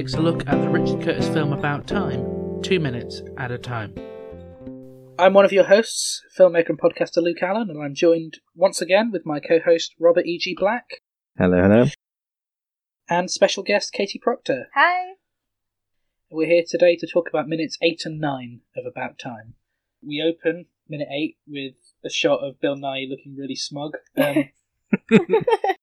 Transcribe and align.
takes 0.00 0.14
a 0.14 0.20
look 0.22 0.48
at 0.48 0.58
the 0.62 0.68
Richard 0.70 1.02
Curtis 1.02 1.28
film 1.28 1.52
About 1.52 1.86
Time, 1.86 2.62
two 2.62 2.80
minutes 2.80 3.20
at 3.36 3.50
a 3.50 3.58
time. 3.58 3.92
I'm 5.18 5.34
one 5.34 5.44
of 5.44 5.52
your 5.52 5.64
hosts, 5.64 6.22
filmmaker 6.38 6.70
and 6.70 6.80
podcaster 6.80 7.22
Luke 7.22 7.42
Allen, 7.42 7.68
and 7.68 7.82
I'm 7.82 7.94
joined 7.94 8.38
once 8.54 8.80
again 8.80 9.10
with 9.12 9.26
my 9.26 9.40
co 9.40 9.58
host 9.62 9.94
Robert 10.00 10.24
E.G. 10.24 10.56
Black 10.58 11.02
Hello, 11.36 11.60
hello. 11.60 11.84
and 13.10 13.30
special 13.30 13.62
guest 13.62 13.92
Katie 13.92 14.18
Proctor. 14.18 14.68
Hi. 14.74 15.16
We're 16.30 16.48
here 16.48 16.64
today 16.66 16.96
to 16.96 17.06
talk 17.06 17.28
about 17.28 17.46
minutes 17.46 17.76
8 17.82 18.00
and 18.06 18.18
9 18.18 18.60
of 18.78 18.86
About 18.86 19.18
Time. 19.18 19.52
We 20.02 20.22
open 20.26 20.64
minute 20.88 21.08
8 21.12 21.36
with 21.46 21.74
a 22.02 22.08
shot 22.08 22.40
of 22.42 22.58
Bill 22.58 22.76
Nighy 22.76 23.06
looking 23.06 23.36
really 23.36 23.54
smug. 23.54 23.98
Um, 24.16 24.48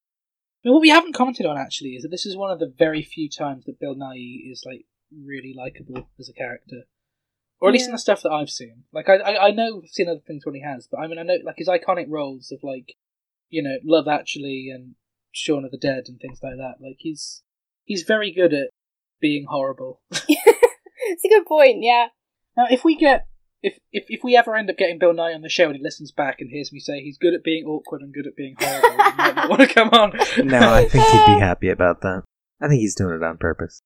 But 0.68 0.74
what 0.74 0.82
we 0.82 0.90
haven't 0.90 1.16
commented 1.16 1.46
on 1.46 1.58
actually 1.58 1.92
is 1.92 2.04
that 2.04 2.10
this 2.10 2.26
is 2.26 2.36
one 2.36 2.52
of 2.52 2.60
the 2.60 2.74
very 2.78 3.02
few 3.02 3.30
times 3.30 3.64
that 3.66 3.80
Bill 3.80 3.96
Nighy 3.96 4.52
is 4.52 4.64
like 4.66 4.84
really 5.18 5.56
likable 5.58 6.10
as 6.20 6.28
a 6.28 6.34
character, 6.34 6.82
or 7.62 7.70
at 7.70 7.72
least 7.72 7.86
in 7.86 7.94
the 7.94 7.98
stuff 7.98 8.22
that 8.24 8.34
I've 8.34 8.50
seen. 8.50 8.84
Like 8.92 9.08
I, 9.08 9.16
I, 9.16 9.48
I 9.48 9.52
know 9.52 9.82
I've 9.82 9.90
seen 9.90 10.10
other 10.10 10.20
things 10.28 10.46
when 10.46 10.56
he 10.56 10.62
has, 10.62 10.86
but 10.92 10.98
I 10.98 11.08
mean 11.08 11.20
I 11.20 11.24
know 11.24 11.38
like 11.46 11.56
his 11.58 11.70
iconic 11.70 12.08
roles 12.10 12.52
of 12.52 12.60
like, 12.64 12.96
you 13.48 13.64
know, 13.64 13.78
Love 13.86 14.10
Actually 14.10 14.70
and 14.70 14.96
Shaun 15.32 15.64
of 15.64 15.72
the 15.72 15.78
Dead 15.78 16.04
and 16.10 16.20
things 16.20 16.40
like 16.44 16.58
that. 16.58 16.86
Like 16.86 16.98
he's 16.98 17.44
he's 17.86 18.04
very 18.04 18.34
good 18.34 18.54
at 18.54 18.72
being 19.22 19.46
horrible. 19.48 20.02
it's 20.12 21.24
a 21.24 21.30
good 21.30 21.46
point, 21.46 21.78
yeah. 21.80 22.08
Now, 22.58 22.66
if 22.70 22.84
we 22.84 22.98
get 22.98 23.26
if, 23.64 23.78
if 23.92 24.06
if 24.08 24.20
we 24.24 24.36
ever 24.38 24.56
end 24.56 24.70
up 24.70 24.78
getting 24.78 25.00
Bill 25.00 25.14
Nighy 25.14 25.34
on 25.36 25.42
the 25.42 25.50
show 25.50 25.66
and 25.68 25.76
he 25.76 25.82
listens 25.84 26.12
back 26.12 26.38
and 26.40 26.50
hears 26.50 26.72
me 26.72 26.80
say 26.80 27.02
he's 27.02 27.18
good 27.18 27.34
at 27.34 27.44
being 27.44 27.66
awkward 27.66 28.02
and 28.02 28.14
good 28.14 28.28
at 28.28 28.36
being 28.36 28.56
horrible, 28.60 28.90
he 28.90 28.96
might 29.18 29.36
not 29.36 29.50
want 29.50 29.62
to 29.62 29.68
come 29.74 29.90
on. 29.90 30.12
No, 30.46 30.60
I 30.74 30.86
think 30.88 31.04
he'd 31.06 31.36
be 31.36 31.40
happy 31.40 31.70
about 31.70 32.02
that. 32.02 32.24
I 32.62 32.68
think 32.68 32.80
he's 32.80 32.96
doing 32.96 33.16
it 33.16 33.24
on 33.24 33.38
purpose. 33.38 33.82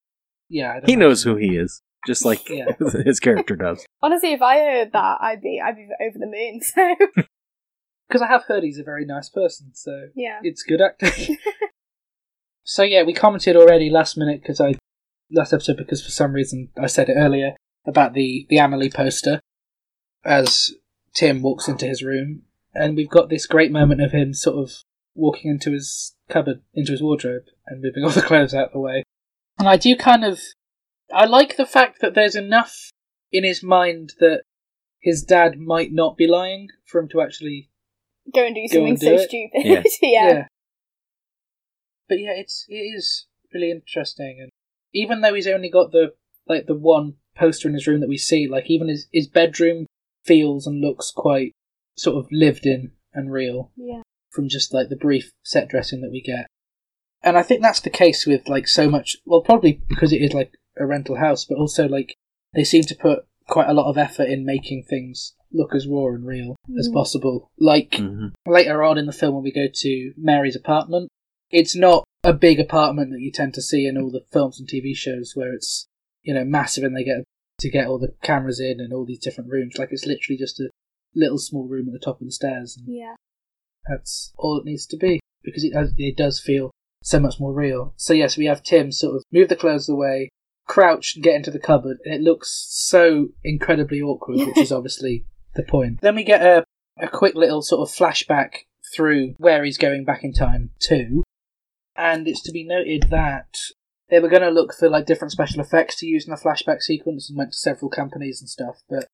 yeah, 0.50 0.72
I 0.72 0.74
don't 0.76 0.90
He 0.90 0.96
know. 0.96 1.08
knows 1.08 1.24
who 1.24 1.36
he 1.38 1.56
is, 1.58 1.82
just 2.06 2.26
like 2.26 2.48
Yeah. 2.50 2.72
his 3.06 3.20
character 3.20 3.56
does. 3.56 3.86
Honestly, 4.02 4.34
if 4.34 4.42
I 4.42 4.58
heard 4.60 4.92
that, 4.94 5.18
I'd 5.22 5.42
be 5.42 5.62
I'd 5.64 5.76
be 5.76 5.88
over 6.06 6.18
the 6.20 6.26
moon. 6.28 6.62
So 6.62 6.96
because 8.08 8.22
I 8.22 8.28
have 8.28 8.44
heard 8.44 8.64
he's 8.64 8.78
a 8.80 8.84
very 8.84 9.06
nice 9.06 9.30
person, 9.30 9.72
so 9.74 10.10
yeah. 10.16 10.40
it's 10.44 10.64
good 10.64 10.82
acting. 10.82 11.38
so 12.64 12.84
yeah, 12.84 13.04
we 13.04 13.14
commented 13.14 13.56
already 13.56 13.90
last 13.90 14.18
minute 14.18 14.42
because 14.42 14.60
I 14.60 14.76
last 15.32 15.54
episode 15.54 15.78
because 15.78 16.04
for 16.04 16.12
some 16.12 16.34
reason 16.34 16.70
I 16.78 16.88
said 16.88 17.08
it 17.10 17.14
earlier 17.16 17.56
about 17.88 18.14
the 18.14 18.46
the 18.50 18.58
Amelie 18.58 18.90
poster 18.90 19.40
as 20.24 20.72
Tim 21.14 21.42
walks 21.42 21.68
into 21.68 21.86
his 21.86 22.04
room, 22.04 22.44
and 22.74 22.96
we've 22.96 23.10
got 23.10 23.30
this 23.30 23.48
great 23.48 23.72
moment 23.72 24.02
of 24.02 24.12
him 24.12 24.34
sort 24.34 24.58
of 24.58 24.72
walking 25.16 25.52
into 25.52 25.72
his 25.72 26.16
cupboard, 26.30 26.62
into 26.74 26.92
his 26.92 27.02
wardrobe, 27.02 27.44
and 27.68 27.82
moving 27.82 28.04
all 28.04 28.10
the 28.10 28.22
clothes 28.22 28.54
out 28.54 28.68
of 28.68 28.74
the 28.74 28.80
way. 28.80 29.04
And 29.60 29.68
I 29.68 29.78
do 29.78 29.96
kind 29.96 30.24
of, 30.24 30.40
I 31.14 31.26
like 31.26 31.58
the 31.58 31.66
fact 31.66 32.02
that 32.02 32.16
there's 32.16 32.36
enough 32.36 32.92
in 33.32 33.44
his 33.44 33.62
mind 33.64 34.14
that 34.20 34.44
his 35.00 35.24
dad 35.24 35.58
might 35.58 35.92
not 35.92 36.18
be 36.18 36.28
lying 36.28 36.70
for 36.86 37.00
him 37.00 37.10
to 37.10 37.22
actually 37.22 37.70
Go 38.34 38.46
and 38.46 38.56
do 38.56 38.62
Go 38.62 38.68
something 38.68 38.90
and 38.90 39.00
do 39.00 39.06
so 39.06 39.14
it. 39.16 39.30
stupid. 39.30 39.66
Yeah. 39.66 39.84
yeah. 40.02 40.48
But 42.08 42.20
yeah, 42.20 42.34
it's 42.36 42.66
it 42.70 42.76
is 42.76 43.26
really 43.54 43.72
interesting, 43.72 44.38
and 44.42 44.50
even 44.94 45.22
though 45.22 45.34
he's 45.34 45.48
only 45.48 45.70
got 45.70 45.92
the 45.92 46.14
like 46.48 46.68
the 46.68 46.76
one 46.76 47.16
poster 47.36 47.68
in 47.68 47.74
his 47.74 47.88
room 47.88 48.02
that 48.02 48.10
we 48.10 48.18
see, 48.18 48.48
like 48.48 48.70
even 48.70 48.90
his 48.90 49.08
his 49.12 49.28
bedroom 49.28 49.88
feels 50.26 50.68
and 50.68 50.82
looks 50.82 51.12
quite 51.12 51.54
sort 51.98 52.18
of 52.18 52.28
lived 52.32 52.66
in 52.66 52.92
and 53.14 53.32
real 53.32 53.72
Yeah. 53.76 54.02
from 54.30 54.48
just 54.50 54.74
like 54.74 54.90
the 54.90 54.96
brief 54.96 55.32
set 55.44 55.68
dressing 55.70 56.02
that 56.02 56.12
we 56.12 56.22
get. 56.22 56.48
And 57.24 57.38
I 57.38 57.44
think 57.44 57.62
that's 57.62 57.82
the 57.82 57.90
case 57.90 58.26
with 58.26 58.48
like 58.48 58.68
so 58.68 58.90
much. 58.90 59.18
Well, 59.26 59.42
probably 59.42 59.82
because 59.88 60.12
it 60.14 60.22
is 60.22 60.34
like 60.34 60.54
a 60.78 60.86
rental 60.86 61.18
house, 61.18 61.46
but 61.46 61.58
also 61.58 61.88
like 61.88 62.16
they 62.54 62.64
seem 62.64 62.84
to 62.84 62.96
put 62.96 63.26
quite 63.48 63.70
a 63.70 63.74
lot 63.74 63.90
of 63.90 63.98
effort 63.98 64.30
in 64.30 64.46
making 64.46 64.84
things 64.90 65.36
look 65.52 65.76
as 65.76 65.86
raw 65.88 66.08
and 66.08 66.26
real 66.26 66.56
as 66.80 66.90
Mm. 66.90 66.94
possible. 66.94 67.52
Like 67.60 67.96
hmm 67.96 68.28
later 68.48 68.82
on 68.84 68.98
in 68.98 69.06
the 69.06 69.12
film 69.12 69.36
when 69.36 69.44
we 69.44 69.52
go 69.52 69.68
to 69.72 70.14
Mary's 70.18 70.56
apartment, 70.56 71.10
it's 71.52 71.76
not 71.76 72.04
a 72.24 72.34
big 72.34 72.60
apartment 72.60 73.12
that 73.12 73.20
you 73.20 73.32
tend 73.32 73.54
to 73.56 73.62
see 73.62 73.86
in 73.86 73.98
all 73.98 74.10
the 74.12 74.24
films 74.32 74.60
and 74.60 74.68
TV 74.70 74.96
shows 74.96 75.34
where 75.36 75.54
it's 75.54 75.88
you 76.24 76.34
know 76.34 76.46
massive 76.46 76.84
and 76.84 76.96
they 76.96 77.04
get 77.04 77.24
to 77.62 77.70
get 77.72 77.88
all 77.88 77.98
the 78.00 78.14
cameras 78.22 78.60
in 78.60 78.80
and 78.80 78.94
all 78.94 79.06
these 79.06 79.20
different 79.20 79.50
rooms. 79.50 79.78
Like 79.78 79.90
it's 79.92 80.06
literally 80.06 80.38
just 80.38 80.60
a 80.60 80.70
little 81.16 81.38
small 81.40 81.68
room 81.68 81.88
at 81.88 81.94
the 81.94 82.00
top 82.06 82.22
of 82.22 82.28
the 82.28 82.32
stairs, 82.32 82.78
and 82.78 82.94
Yeah. 82.96 83.16
that's 83.90 84.32
all 84.38 84.58
it 84.60 84.66
needs 84.66 84.86
to 84.88 84.98
be 84.98 85.20
because 85.44 85.64
it 85.64 85.74
does- 85.74 85.94
it 85.98 86.16
does 86.18 86.40
feel 86.40 86.72
so 87.04 87.20
much 87.20 87.40
more 87.40 87.54
real. 87.54 87.94
So 87.98 88.14
yes, 88.14 88.38
we 88.38 88.46
have 88.46 88.62
Tim 88.64 88.92
sort 88.92 89.16
of 89.16 89.24
move 89.32 89.50
the 89.50 89.56
clothes 89.56 89.90
away, 89.90 90.30
crouch 90.68 91.16
and 91.16 91.24
get 91.24 91.36
into 91.36 91.50
the 91.52 91.60
cupboard, 91.60 91.98
and 92.06 92.14
it 92.14 92.22
looks 92.22 92.66
so 92.70 93.30
incredibly 93.44 94.02
awkward, 94.02 94.38
which 94.40 94.58
is 94.58 94.72
obviously 94.72 95.26
the 95.56 95.64
point. 95.64 96.02
Then 96.02 96.16
we 96.16 96.24
get 96.24 96.42
a 96.42 96.64
a 97.02 97.08
quick 97.08 97.34
little 97.36 97.62
sort 97.62 97.82
of 97.88 97.94
flashback 97.96 98.66
through 98.96 99.34
where 99.38 99.64
he's 99.64 99.78
going 99.78 100.04
back 100.06 100.24
in 100.24 100.34
time 100.34 100.72
to, 100.82 101.24
and 101.96 102.28
it's 102.28 102.44
to 102.44 102.52
be 102.52 102.64
noted 102.64 103.04
that 103.10 103.48
they 104.12 104.20
were 104.20 104.30
going 104.30 104.44
to 104.44 104.50
look 104.50 104.74
for 104.74 104.90
like 104.90 105.06
different 105.06 105.32
special 105.32 105.62
effects 105.62 105.96
to 105.96 106.06
use 106.06 106.28
in 106.28 106.32
the 106.32 106.38
flashback 106.38 106.82
sequence 106.82 107.30
and 107.30 107.38
went 107.38 107.54
to 107.54 107.58
several 107.58 107.90
companies 107.90 108.42
and 108.42 108.50
stuff, 108.50 108.84
but 108.90 109.08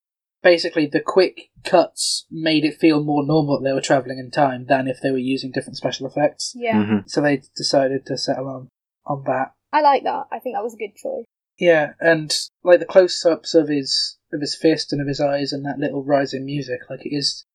basically 0.44 0.88
the 0.88 1.00
quick 1.00 1.50
cuts 1.64 2.26
made 2.32 2.66
it 2.66 2.78
feel 2.80 3.04
more 3.04 3.26
normal 3.26 3.60
that 3.60 3.70
they 3.70 3.74
were 3.74 3.82
traveling 3.82 4.18
in 4.18 4.32
time 4.32 4.66
than 4.66 4.88
if 4.88 4.98
they 5.02 5.12
were 5.12 5.18
using 5.18 5.52
different 5.52 5.78
special 5.78 6.08
effects. 6.08 6.52
Yeah. 6.56 6.84
hmm 6.84 6.98
So 7.06 7.22
they 7.22 7.44
decided 7.56 8.06
to 8.08 8.18
settle 8.18 8.48
on 8.48 8.70
on 9.06 9.24
that. 9.28 9.54
I 9.72 9.82
like 9.82 10.04
that. 10.04 10.26
I 10.32 10.40
think 10.40 10.56
that 10.56 10.64
was 10.64 10.74
a 10.74 10.78
good 10.78 10.96
choice. 10.96 11.26
Yeah, 11.60 11.94
and 12.00 12.34
like 12.64 12.80
the 12.80 12.86
close-ups 12.86 13.54
of 13.54 13.68
his 13.68 14.18
of 14.34 14.42
his 14.42 14.56
fist 14.56 14.92
and 14.92 15.02
of 15.02 15.08
his 15.08 15.22
eyes 15.22 15.54
and 15.54 15.66
that 15.66 15.80
little 15.80 16.04
rising 16.04 16.46
music, 16.46 16.82
like 16.90 17.06
it 17.06 17.16
is. 17.16 17.46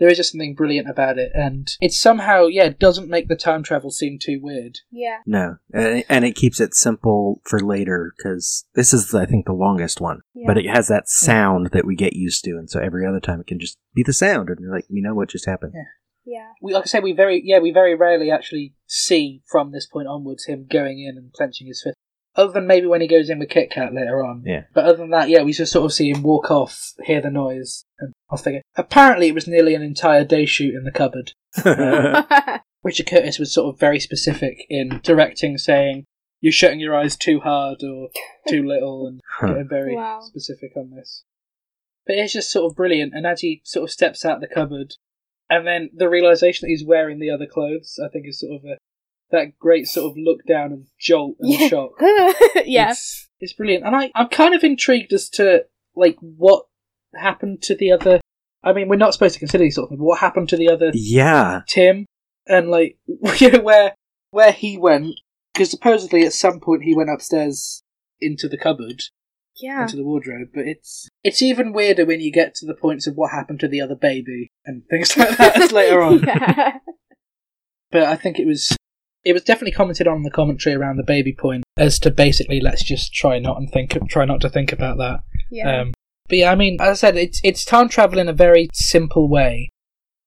There 0.00 0.08
is 0.08 0.16
just 0.16 0.32
something 0.32 0.54
brilliant 0.54 0.88
about 0.88 1.18
it, 1.18 1.30
and 1.34 1.70
it 1.80 1.92
somehow, 1.92 2.46
yeah, 2.46 2.70
doesn't 2.70 3.10
make 3.10 3.28
the 3.28 3.36
time 3.36 3.62
travel 3.62 3.90
seem 3.90 4.18
too 4.18 4.40
weird. 4.42 4.78
Yeah. 4.90 5.18
No, 5.26 5.58
and 5.72 6.04
and 6.08 6.24
it 6.24 6.34
keeps 6.34 6.58
it 6.58 6.74
simple 6.74 7.42
for 7.44 7.60
later 7.60 8.14
because 8.16 8.64
this 8.74 8.94
is, 8.94 9.14
I 9.14 9.26
think, 9.26 9.44
the 9.44 9.52
longest 9.52 10.00
one. 10.00 10.22
Yeah. 10.34 10.46
But 10.46 10.56
it 10.56 10.66
has 10.66 10.88
that 10.88 11.08
sound 11.08 11.70
that 11.72 11.84
we 11.84 11.94
get 11.94 12.14
used 12.14 12.42
to, 12.44 12.52
and 12.52 12.70
so 12.70 12.80
every 12.80 13.06
other 13.06 13.20
time 13.20 13.40
it 13.40 13.46
can 13.46 13.60
just 13.60 13.76
be 13.94 14.02
the 14.02 14.14
sound, 14.14 14.48
and 14.48 14.58
you're 14.60 14.74
like, 14.74 14.86
we 14.90 15.02
know 15.02 15.14
what 15.14 15.28
just 15.28 15.46
happened. 15.46 15.74
Yeah. 15.74 16.38
yeah. 16.38 16.48
We, 16.62 16.72
like 16.72 16.84
I 16.84 16.86
say, 16.86 17.00
we 17.00 17.12
very, 17.12 17.42
yeah, 17.44 17.58
we 17.58 17.70
very 17.70 17.94
rarely 17.94 18.30
actually 18.30 18.74
see 18.86 19.42
from 19.46 19.70
this 19.70 19.86
point 19.86 20.08
onwards 20.08 20.46
him 20.46 20.66
going 20.70 20.98
in 20.98 21.18
and 21.18 21.30
clenching 21.32 21.66
his 21.66 21.82
fist. 21.82 21.94
Other 22.36 22.52
than 22.52 22.66
maybe 22.66 22.86
when 22.86 23.00
he 23.00 23.08
goes 23.08 23.28
in 23.28 23.40
with 23.40 23.50
Kit 23.50 23.70
Kat 23.70 23.92
later 23.92 24.24
on. 24.24 24.44
Yeah. 24.46 24.62
But 24.72 24.84
other 24.84 24.98
than 24.98 25.10
that, 25.10 25.28
yeah, 25.28 25.42
we 25.42 25.52
just 25.52 25.72
sort 25.72 25.84
of 25.84 25.92
see 25.92 26.10
him 26.10 26.22
walk 26.22 26.50
off, 26.50 26.94
hear 27.04 27.20
the 27.20 27.30
noise, 27.30 27.84
and 27.98 28.14
off 28.30 28.44
they 28.44 28.52
go. 28.52 28.60
Apparently, 28.76 29.28
it 29.28 29.34
was 29.34 29.46
nearly 29.46 29.74
an 29.74 29.82
entire 29.82 30.24
day 30.24 30.46
shoot 30.46 30.74
in 30.74 30.84
the 30.84 30.90
cupboard. 30.92 31.32
Richard 32.82 33.06
Curtis 33.08 33.38
was 33.38 33.52
sort 33.52 33.74
of 33.74 33.80
very 33.80 34.00
specific 34.00 34.64
in 34.70 35.00
directing, 35.02 35.58
saying 35.58 36.04
you're 36.40 36.52
shutting 36.52 36.80
your 36.80 36.94
eyes 36.96 37.16
too 37.16 37.40
hard 37.40 37.82
or 37.82 38.08
too 38.48 38.66
little, 38.66 39.06
and 39.06 39.20
getting 39.40 39.68
very 39.68 39.94
Wow. 39.96 40.20
specific 40.22 40.72
on 40.76 40.90
this. 40.90 41.24
But 42.06 42.16
it's 42.16 42.32
just 42.32 42.50
sort 42.50 42.70
of 42.70 42.76
brilliant, 42.76 43.12
and 43.14 43.26
as 43.26 43.40
he 43.42 43.60
sort 43.64 43.84
of 43.84 43.90
steps 43.90 44.24
out 44.24 44.40
the 44.40 44.48
cupboard, 44.48 44.94
and 45.50 45.66
then 45.66 45.90
the 45.94 46.08
realization 46.08 46.66
that 46.66 46.70
he's 46.70 46.84
wearing 46.84 47.18
the 47.18 47.30
other 47.30 47.46
clothes, 47.46 47.98
I 48.02 48.08
think 48.08 48.26
is 48.26 48.40
sort 48.40 48.52
of 48.56 48.64
a 48.64 48.76
that 49.32 49.58
great 49.58 49.86
sort 49.86 50.10
of 50.10 50.16
look 50.16 50.40
down 50.48 50.72
and 50.72 50.86
jolt 50.98 51.36
and 51.38 51.52
Yeah. 51.52 51.68
shock. 51.68 51.90
yeah. 52.64 52.90
It's, 52.90 53.28
it's 53.40 53.52
brilliant, 53.52 53.84
and 53.84 53.94
I 53.94 54.10
I'm 54.14 54.28
kind 54.28 54.54
of 54.54 54.64
intrigued 54.64 55.12
as 55.12 55.28
to 55.30 55.66
like 55.94 56.16
what 56.20 56.64
happened 57.14 57.60
to 57.62 57.74
the 57.76 57.92
other. 57.92 58.19
I 58.62 58.72
mean, 58.72 58.88
we're 58.88 58.96
not 58.96 59.12
supposed 59.14 59.34
to 59.34 59.38
consider 59.40 59.64
these 59.64 59.74
sort 59.74 59.84
of 59.84 59.88
things, 59.90 59.98
but 60.00 60.04
what 60.04 60.18
happened 60.20 60.48
to 60.50 60.56
the 60.56 60.68
other 60.68 60.90
yeah, 60.94 61.62
Tim 61.68 62.06
and 62.46 62.70
like 62.70 62.98
you 63.40 63.50
know, 63.50 63.60
where 63.60 63.94
where 64.30 64.52
he 64.52 64.76
went 64.78 65.14
because 65.52 65.70
supposedly 65.70 66.24
at 66.24 66.32
some 66.32 66.60
point 66.60 66.82
he 66.84 66.94
went 66.94 67.10
upstairs 67.10 67.82
into 68.20 68.48
the 68.48 68.56
cupboard 68.58 69.02
Yeah. 69.56 69.82
into 69.82 69.96
the 69.96 70.04
wardrobe 70.04 70.48
but 70.54 70.66
it's 70.66 71.08
it's 71.24 71.42
even 71.42 71.72
weirder 71.72 72.04
when 72.06 72.20
you 72.20 72.30
get 72.30 72.54
to 72.56 72.66
the 72.66 72.74
points 72.74 73.06
of 73.06 73.16
what 73.16 73.30
happened 73.32 73.60
to 73.60 73.68
the 73.68 73.80
other 73.80 73.96
baby 73.96 74.48
and 74.64 74.82
things 74.88 75.16
like 75.16 75.36
that 75.38 75.72
later 75.72 76.00
on 76.02 76.20
yeah. 76.22 76.78
but 77.90 78.02
I 78.04 78.16
think 78.16 78.38
it 78.38 78.46
was 78.46 78.76
it 79.24 79.32
was 79.32 79.42
definitely 79.42 79.72
commented 79.72 80.06
on 80.06 80.18
in 80.18 80.22
the 80.22 80.30
commentary 80.30 80.74
around 80.76 80.96
the 80.96 81.02
baby 81.02 81.34
point 81.38 81.64
as 81.76 81.98
to 82.00 82.10
basically 82.10 82.60
let's 82.60 82.84
just 82.84 83.12
try 83.12 83.38
not 83.38 83.56
and 83.58 83.70
think 83.70 83.96
try 84.08 84.24
not 84.24 84.40
to 84.42 84.48
think 84.48 84.72
about 84.72 84.98
that 84.98 85.20
Yeah. 85.50 85.80
um, 85.82 85.94
but 86.30 86.38
yeah, 86.38 86.50
I 86.50 86.54
mean, 86.54 86.78
as 86.80 86.88
I 86.88 86.94
said, 86.94 87.16
it's 87.16 87.40
it's 87.44 87.64
time 87.64 87.88
travel 87.90 88.18
in 88.18 88.28
a 88.28 88.32
very 88.32 88.68
simple 88.72 89.28
way. 89.28 89.70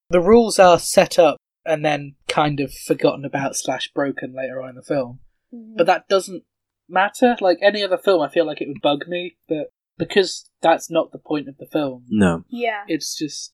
The 0.09 0.21
rules 0.21 0.59
are 0.59 0.77
set 0.77 1.17
up 1.17 1.38
and 1.65 1.83
then 1.83 2.15
kind 2.27 2.59
of 2.59 2.71
forgotten 2.73 3.25
about 3.25 3.55
slash 3.55 3.89
broken 3.95 4.33
later 4.35 4.61
on 4.61 4.69
in 4.69 4.75
the 4.75 4.83
film, 4.83 5.19
Mhm. 5.53 5.77
but 5.77 5.88
that 5.88 6.07
doesn't 6.07 6.44
matter. 6.88 7.35
Like 7.41 7.57
any 7.61 7.81
other 7.81 7.97
film, 7.97 8.21
I 8.21 8.27
feel 8.29 8.45
like 8.45 8.61
it 8.61 8.67
would 8.67 8.81
bug 8.81 9.07
me, 9.07 9.38
but 9.47 9.69
because 9.97 10.50
that's 10.61 10.91
not 10.91 11.11
the 11.11 11.19
point 11.19 11.47
of 11.47 11.57
the 11.57 11.65
film, 11.65 12.05
no, 12.09 12.44
yeah. 12.50 12.83
it's 12.88 13.17
just 13.17 13.53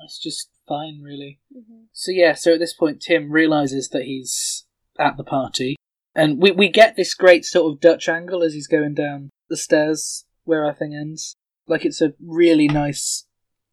it's 0.00 0.18
just 0.18 0.50
fine, 0.68 1.00
really. 1.00 1.40
Mhm. 1.56 1.86
So 1.92 2.10
yeah, 2.12 2.34
so 2.34 2.52
at 2.54 2.58
this 2.60 2.74
point, 2.74 3.00
Tim 3.00 3.30
realizes 3.30 3.88
that 3.90 4.02
he's 4.04 4.66
at 4.98 5.16
the 5.16 5.24
party, 5.24 5.76
And 6.14 6.42
we, 6.42 6.50
we 6.50 6.68
get 6.68 6.94
this 6.96 7.14
great 7.14 7.44
sort 7.46 7.72
of 7.72 7.80
Dutch 7.80 8.06
angle 8.08 8.42
as 8.42 8.52
he's 8.52 8.66
going 8.66 8.92
down 8.94 9.30
the 9.48 9.56
stairs 9.56 10.26
where 10.44 10.62
our 10.64 10.74
thing 10.74 10.94
ends. 10.94 11.34
Like 11.66 11.84
it's 11.84 12.00
a 12.00 12.14
really 12.24 12.66
nice 12.68 13.26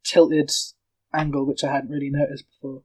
tilted 0.03 0.51
angle, 1.13 1.45
which 1.45 1.63
I 1.63 1.71
hadn't 1.73 1.89
really 1.89 2.09
noticed 2.11 2.45
before. 2.49 2.83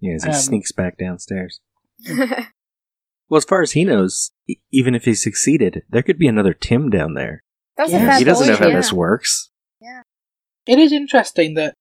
Yeah, 0.00 0.14
as 0.14 0.24
he 0.24 0.30
Um, 0.30 0.36
sneaks 0.36 0.72
back 0.72 0.98
downstairs. 0.98 1.60
Well, 3.30 3.36
as 3.36 3.44
far 3.44 3.60
as 3.60 3.72
he 3.72 3.84
knows, 3.84 4.30
e- 4.48 4.56
even 4.72 4.94
if 4.94 5.04
he 5.04 5.14
succeeded, 5.14 5.82
there 5.90 6.02
could 6.02 6.18
be 6.18 6.28
another 6.28 6.54
Tim 6.54 6.88
down 6.88 7.12
there. 7.12 7.42
That's 7.76 7.92
Yeah, 7.92 8.04
a 8.04 8.06
fair 8.08 8.18
he 8.20 8.24
doesn't 8.24 8.46
know 8.48 8.56
how 8.56 8.68
yeah. 8.68 8.76
this 8.76 8.90
works. 8.90 9.50
Yeah, 9.82 10.00
it 10.66 10.78
is 10.78 10.92
interesting 10.92 11.52
that 11.54 11.74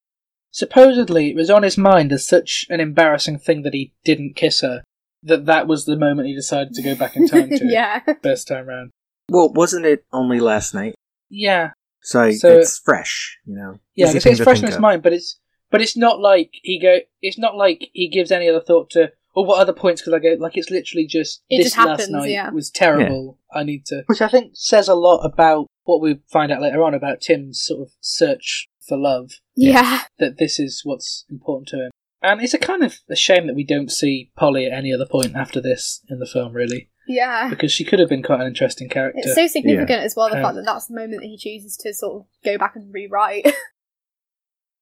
supposedly 0.52 1.30
it 1.30 1.36
was 1.38 1.50
on 1.50 1.64
his 1.64 1.78
mind 1.78 2.12
as 2.12 2.28
such 2.28 2.66
an 2.70 2.80
embarrassing 2.82 3.40
thing 3.40 3.62
that 3.64 3.74
he 3.74 3.94
didn't 4.04 4.36
kiss 4.36 4.60
her 4.62 4.84
that 5.24 5.46
that 5.46 5.68
was 5.68 5.86
the 5.86 5.96
moment 5.98 6.28
he 6.28 6.36
decided 6.36 6.74
to 6.74 6.82
go 6.84 6.96
back 6.96 7.16
in 7.16 7.28
time 7.28 7.50
to 7.50 7.60
yeah. 7.64 8.02
first 8.22 8.48
time 8.48 8.68
round. 8.68 8.92
Well, 9.30 9.52
wasn't 9.54 9.86
it 9.86 10.06
only 10.12 10.40
last 10.40 10.74
night? 10.74 10.96
Yeah, 11.30 11.72
So, 12.08 12.32
So- 12.32 12.58
it's 12.60 12.80
fresh, 12.80 13.38
you 13.46 13.56
know. 13.56 13.80
yeah, 13.96 14.12
it's, 14.12 14.26
it's 14.26 14.40
fresh 14.42 14.62
in 14.62 14.68
his 14.68 14.80
mind, 14.80 15.04
but 15.04 15.12
it's 15.12 15.40
but 15.70 15.82
it's 15.82 15.98
not 15.98 16.22
like 16.22 16.52
he 16.64 16.80
go. 16.80 17.00
It's 17.22 17.38
not 17.38 17.56
like 17.58 17.90
he 17.92 18.08
gives 18.08 18.32
any 18.32 18.48
other 18.48 18.62
thought 18.62 18.90
to. 18.92 19.12
Or 19.36 19.46
what 19.46 19.60
other 19.60 19.74
points 19.74 20.02
could 20.02 20.16
I 20.16 20.20
go? 20.20 20.36
Like 20.40 20.58
it's 20.58 20.72
literally 20.72 21.06
just 21.06 21.44
It 21.50 21.58
this 21.62 21.74
just 21.76 21.86
last 21.86 22.10
night 22.10 22.32
yeah. 22.32 22.50
was 22.50 22.72
terrible. 22.72 23.38
I 23.54 23.64
need 23.64 23.86
to, 23.88 24.04
which 24.08 24.22
I 24.22 24.30
think 24.30 24.54
says 24.56 24.88
a 24.88 24.96
lot 24.96 25.20
about 25.24 25.68
what 25.84 26.02
we 26.02 26.20
find 26.32 26.52
out 26.52 26.62
later 26.62 26.82
on 26.84 26.96
about 26.96 27.22
Tim's 27.22 27.62
sort 27.62 27.82
of 27.82 27.94
search 28.00 28.68
for 28.88 28.98
love. 28.98 29.34
Yeah. 29.56 30.04
that 30.18 30.38
this 30.40 30.60
is 30.60 30.82
what's 30.86 31.26
important 31.30 31.68
to 31.68 31.76
him. 31.76 31.92
And 32.24 32.42
it's 32.42 32.56
a 32.56 32.58
kind 32.58 32.84
of 32.84 33.00
a 33.12 33.16
shame 33.16 33.46
that 33.46 33.56
we 33.56 33.64
don't 33.64 33.92
see 33.92 34.32
Polly 34.36 34.66
at 34.66 34.74
any 34.76 34.92
other 34.92 35.06
point 35.06 35.36
after 35.36 35.62
this 35.62 36.02
in 36.10 36.18
the 36.18 36.26
film, 36.26 36.54
really, 36.54 36.90
Yeah. 37.08 37.50
because 37.50 37.72
she 37.72 37.84
could 37.84 38.00
have 38.00 38.10
been 38.10 38.24
quite 38.24 38.42
an 38.42 38.48
interesting 38.48 38.90
character. 38.90 39.20
It's 39.24 39.36
so 39.36 39.48
significant 39.48 40.04
as 40.04 40.16
well, 40.16 40.30
the 40.30 40.38
Um, 40.38 40.44
fact 40.44 40.56
that 40.56 40.66
that's 40.66 40.88
the 40.88 40.96
moment 40.96 41.22
that 41.22 41.28
he 41.28 41.38
chooses 41.38 41.78
to 41.78 41.94
sort 41.94 42.22
of 42.22 42.28
go 42.44 42.58
back 42.58 42.76
and 42.76 42.94
rewrite. 42.94 43.48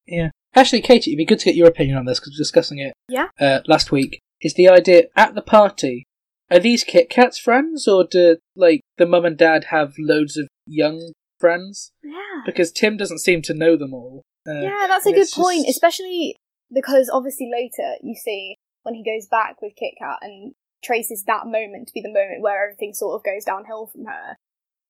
Yeah. 0.06 0.30
Actually, 0.54 0.82
Katie, 0.82 1.10
it'd 1.10 1.18
be 1.18 1.24
good 1.24 1.40
to 1.40 1.44
get 1.46 1.56
your 1.56 1.68
opinion 1.68 1.98
on 1.98 2.04
this 2.06 2.18
because 2.20 2.32
we 2.32 2.36
were 2.36 2.44
discussing 2.44 2.78
it 2.78 2.92
Yeah. 3.08 3.28
uh, 3.40 3.60
last 3.66 3.90
week. 3.92 4.20
Is 4.40 4.54
the 4.54 4.68
idea 4.68 5.04
at 5.16 5.34
the 5.34 5.42
party? 5.42 6.04
Are 6.50 6.60
these 6.60 6.84
Kit 6.84 7.10
Kats 7.10 7.38
friends, 7.38 7.88
or 7.88 8.04
do 8.04 8.36
like 8.54 8.80
the 8.98 9.06
mum 9.06 9.24
and 9.24 9.36
dad 9.36 9.64
have 9.70 9.94
loads 9.98 10.36
of 10.36 10.46
young 10.66 11.12
friends? 11.40 11.90
yeah. 12.04 12.12
Because 12.46 12.70
Tim 12.70 12.96
doesn't 12.96 13.18
seem 13.18 13.42
to 13.42 13.54
know 13.54 13.76
them 13.76 13.92
all. 13.92 14.22
Uh, 14.48 14.60
Yeah, 14.60 14.84
that's 14.86 15.06
a 15.06 15.12
good 15.12 15.26
point, 15.34 15.66
just- 15.66 15.70
especially 15.70 16.36
because 16.72 17.10
obviously 17.12 17.50
later 17.52 17.96
you 18.02 18.14
see 18.14 18.54
when 18.84 18.94
he 18.94 19.02
goes 19.02 19.26
back 19.26 19.60
with 19.60 19.72
Kit 19.76 19.94
Kat 19.98 20.18
and 20.22 20.54
traces 20.82 21.24
that 21.26 21.46
moment 21.46 21.88
to 21.88 21.92
be 21.94 22.00
the 22.00 22.08
moment 22.08 22.40
where 22.40 22.64
everything 22.64 22.92
sort 22.94 23.14
of 23.14 23.24
goes 23.24 23.44
downhill 23.44 23.86
from 23.86 24.04
her. 24.04 24.36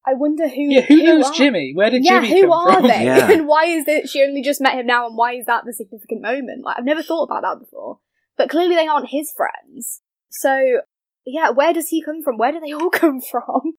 I 0.06 0.14
wonder 0.14 0.48
who. 0.48 0.62
Yeah, 0.62 0.82
who, 0.82 1.02
knows 1.02 1.26
are- 1.26 1.34
Jimmy? 1.34 1.72
Where 1.74 1.90
did 1.90 2.04
yeah, 2.04 2.20
Jimmy 2.20 2.42
who 2.42 2.52
are 2.52 2.82
they? 2.82 3.04
Yeah. 3.04 3.30
And 3.32 3.48
why 3.48 3.64
is 3.64 3.88
it 3.88 4.08
she 4.08 4.22
only 4.22 4.42
just 4.42 4.60
met 4.60 4.74
him 4.74 4.86
now? 4.86 5.06
And 5.06 5.16
why 5.16 5.34
is 5.34 5.46
that 5.46 5.64
the 5.66 5.72
significant 5.72 6.22
moment? 6.22 6.64
Like 6.64 6.78
I've 6.78 6.84
never 6.84 7.02
thought 7.02 7.24
about 7.24 7.42
that 7.42 7.58
before. 7.58 7.98
But 8.36 8.48
clearly 8.50 8.76
they 8.76 8.86
aren't 8.86 9.10
his 9.10 9.32
friends. 9.36 10.02
So 10.30 10.80
yeah, 11.26 11.50
where 11.50 11.72
does 11.72 11.88
he 11.88 12.02
come 12.02 12.22
from? 12.22 12.38
Where 12.38 12.52
do 12.52 12.60
they 12.60 12.72
all 12.72 12.90
come 12.90 13.20
from? 13.20 13.74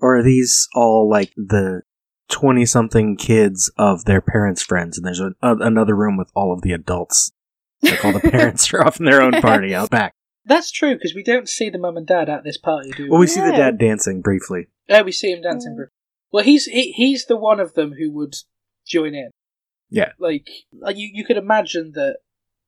Or 0.00 0.16
are 0.16 0.22
these 0.22 0.66
all 0.74 1.08
like 1.10 1.32
the 1.36 1.82
20 2.30 2.66
something 2.66 3.16
kids 3.16 3.70
of 3.78 4.04
their 4.04 4.20
parents' 4.20 4.62
friends, 4.62 4.96
and 4.96 5.06
there's 5.06 5.20
a, 5.20 5.32
a, 5.42 5.56
another 5.56 5.94
room 5.94 6.16
with 6.16 6.30
all 6.34 6.52
of 6.52 6.62
the 6.62 6.72
adults? 6.72 7.32
Like 7.82 8.04
all 8.04 8.12
the 8.12 8.20
parents 8.30 8.72
are 8.72 8.84
off 8.84 8.98
in 8.98 9.06
their 9.06 9.22
own 9.22 9.32
party 9.32 9.74
out 9.74 9.90
back. 9.90 10.14
That's 10.46 10.70
true 10.70 10.94
because 10.94 11.14
we 11.14 11.24
don't 11.24 11.48
see 11.48 11.68
the 11.70 11.78
mum 11.78 11.96
and 11.96 12.06
dad 12.06 12.28
at 12.28 12.44
this 12.44 12.56
party, 12.56 12.90
do 12.96 13.04
we? 13.04 13.10
Well, 13.10 13.20
we 13.20 13.26
see 13.26 13.40
the 13.40 13.50
No. 13.50 13.56
dad 13.56 13.78
dancing 13.78 14.20
briefly. 14.22 14.68
Oh, 14.88 15.02
we 15.02 15.12
see 15.12 15.32
him 15.32 15.42
dancing. 15.42 15.72
Mm. 15.72 15.76
bro. 15.76 15.86
Well, 16.32 16.44
he's 16.44 16.66
he, 16.66 16.92
he's 16.92 17.26
the 17.26 17.36
one 17.36 17.58
of 17.60 17.74
them 17.74 17.94
who 17.98 18.12
would 18.12 18.34
join 18.86 19.14
in. 19.14 19.30
Yeah. 19.90 20.12
Like, 20.18 20.48
like 20.72 20.96
you, 20.96 21.10
you 21.12 21.24
could 21.24 21.36
imagine 21.36 21.92
that, 21.94 22.18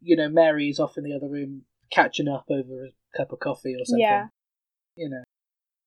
you 0.00 0.16
know, 0.16 0.28
Mary 0.28 0.68
is 0.68 0.80
off 0.80 0.96
in 0.98 1.04
the 1.04 1.14
other 1.14 1.28
room 1.28 1.62
catching 1.90 2.28
up 2.28 2.46
over 2.50 2.84
a 2.84 3.16
cup 3.16 3.32
of 3.32 3.40
coffee 3.40 3.74
or 3.74 3.84
something. 3.84 4.00
Yeah. 4.00 4.26
You 4.96 5.10
know, 5.10 5.22